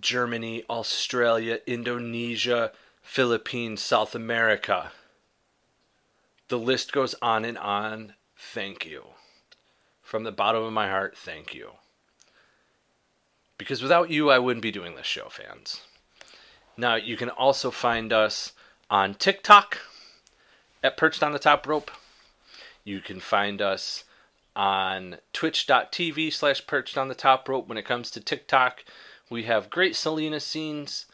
Germany, 0.00 0.64
Australia, 0.68 1.58
Indonesia, 1.66 2.72
Philippines, 3.02 3.80
South 3.80 4.14
America. 4.14 4.92
The 6.48 6.58
list 6.58 6.92
goes 6.92 7.14
on 7.22 7.44
and 7.44 7.58
on. 7.58 8.14
Thank 8.36 8.86
you. 8.86 9.04
From 10.02 10.24
the 10.24 10.32
bottom 10.32 10.62
of 10.62 10.72
my 10.72 10.88
heart, 10.88 11.16
thank 11.16 11.54
you. 11.54 11.70
Because 13.58 13.82
without 13.82 14.10
you, 14.10 14.30
I 14.30 14.38
wouldn't 14.38 14.62
be 14.62 14.70
doing 14.70 14.94
this 14.94 15.06
show, 15.06 15.28
fans. 15.28 15.82
Now, 16.76 16.96
you 16.96 17.16
can 17.16 17.30
also 17.30 17.70
find 17.70 18.12
us 18.12 18.52
on 18.90 19.14
TikTok 19.14 19.78
at 20.82 20.96
Perched 20.96 21.22
on 21.22 21.32
the 21.32 21.38
Top 21.38 21.66
Rope. 21.66 21.90
You 22.84 23.00
can 23.00 23.20
find 23.20 23.62
us 23.62 24.04
on 24.54 25.16
twitch.tv 25.32 26.32
slash 26.32 26.66
perched 26.66 26.98
on 26.98 27.08
the 27.08 27.14
top 27.14 27.48
rope 27.48 27.68
when 27.68 27.78
it 27.78 27.86
comes 27.86 28.10
to 28.10 28.20
TikTok. 28.20 28.84
We 29.32 29.44
have 29.44 29.70
great 29.70 29.96
Selena 29.96 30.40
scenes, 30.40 31.06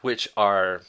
which 0.00 0.26
are 0.38 0.84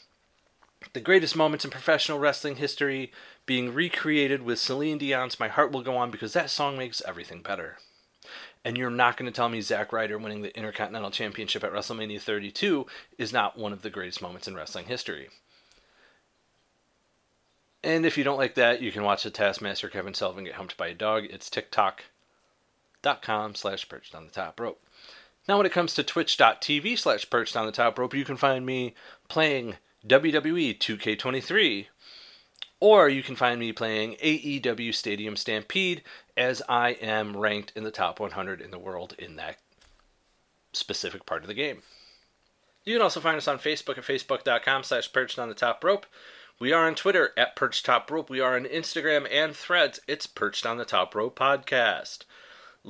the 0.94 1.02
greatest 1.02 1.36
moments 1.36 1.66
in 1.66 1.72
professional 1.72 2.20
wrestling 2.20 2.56
history 2.56 3.12
being 3.46 3.74
recreated 3.74 4.44
with 4.44 4.60
Celine 4.60 4.98
Dion's 4.98 5.42
My 5.42 5.50
Heart 5.50 5.74
Will 5.74 5.82
Go 5.82 5.98
On 5.98 6.10
because 6.10 6.32
that 6.32 6.50
song 6.50 6.78
makes 6.78 7.02
everything 7.06 7.42
better. 7.42 7.80
And 8.64 8.78
you're 8.78 8.90
not 8.90 9.18
going 9.18 9.30
to 9.30 9.36
tell 9.36 9.50
me 9.50 9.60
Zack 9.60 9.92
Ryder 9.92 10.18
winning 10.18 10.42
the 10.42 10.56
Intercontinental 10.56 11.12
Championship 11.12 11.66
at 11.66 11.74
WrestleMania 11.74 12.22
32 12.22 12.86
is 13.18 13.34
not 13.34 13.58
one 13.58 13.74
of 13.74 13.82
the 13.82 13.90
greatest 13.90 14.22
moments 14.22 14.48
in 14.48 14.56
wrestling 14.56 14.86
history. 14.86 15.28
And 17.84 18.06
if 18.06 18.18
you 18.18 18.24
don't 18.24 18.38
like 18.38 18.56
that, 18.56 18.82
you 18.82 18.94
can 18.94 19.04
watch 19.04 19.24
the 19.24 19.32
Taskmaster 19.32 19.90
Kevin 19.90 20.14
Sullivan 20.14 20.46
get 20.46 20.54
humped 20.54 20.78
by 20.78 20.88
a 20.88 20.94
dog. 20.94 21.26
It's 21.30 21.50
tiktok.com 21.50 22.06
slash 23.56 23.90
perched 23.90 24.16
on 24.16 24.24
the 24.24 24.32
top 24.32 24.62
rope. 24.62 24.82
Now, 25.50 25.58
when 25.58 25.66
it 25.66 25.72
comes 25.72 25.96
to 25.96 26.04
twitch.tv 26.04 27.00
slash 27.00 27.28
perched 27.28 27.58
on 27.58 27.66
the 27.66 27.72
top 27.72 27.98
rope, 27.98 28.14
you 28.14 28.24
can 28.24 28.38
find 28.38 28.64
me 28.64 28.94
playing 29.30 29.78
WWE 30.08 30.78
2K23. 30.78 31.88
Or 32.80 33.10
you 33.10 33.24
can 33.24 33.36
find 33.36 33.60
me 33.60 33.74
playing 33.74 34.18
AEW 34.22 34.94
Stadium 34.94 35.36
Stampede 35.36 36.04
as 36.38 36.62
I 36.70 36.90
am 36.90 37.36
ranked 37.36 37.74
in 37.76 37.84
the 37.84 37.90
top 37.90 38.20
100 38.20 38.62
in 38.62 38.70
the 38.70 38.78
world 38.78 39.16
in 39.18 39.38
that 39.38 39.58
specific 40.72 41.26
part 41.26 41.42
of 41.42 41.48
the 41.48 41.56
game. 41.56 41.82
You 42.86 42.94
can 42.94 43.02
also 43.02 43.20
find 43.20 43.36
us 43.36 43.48
on 43.48 43.58
Facebook 43.58 43.98
at 43.98 44.04
facebook.com 44.04 44.84
slash 44.84 45.12
perched 45.12 45.40
on 45.40 45.50
the 45.50 45.56
top 45.56 45.84
rope. 45.84 46.06
We 46.60 46.74
are 46.74 46.86
on 46.86 46.94
Twitter 46.94 47.32
at 47.36 47.56
Perched 47.56 47.88
Top 47.88 48.12
Rope. 48.12 48.30
We 48.30 48.40
are 48.40 48.56
on 48.56 48.66
Instagram 48.66 49.28
and 49.32 49.56
Threads. 49.56 50.00
It's 50.08 50.28
Perched 50.28 50.68
on 50.68 50.78
the 50.78 50.86
Top 50.86 51.16
Rope 51.16 51.40
Podcast. 51.40 52.26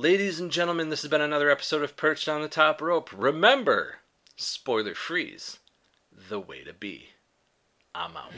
Ladies 0.00 0.40
and 0.40 0.50
gentlemen, 0.50 0.88
this 0.88 1.02
has 1.02 1.10
been 1.10 1.20
another 1.20 1.50
episode 1.50 1.82
of 1.82 1.94
Perched 1.94 2.26
on 2.26 2.40
the 2.40 2.48
Top 2.48 2.80
Rope. 2.80 3.10
Remember, 3.14 3.96
spoiler 4.34 4.94
freeze, 4.94 5.58
the 6.10 6.40
way 6.40 6.64
to 6.64 6.72
be. 6.72 7.08
I'm 7.94 8.16
out. 8.16 8.32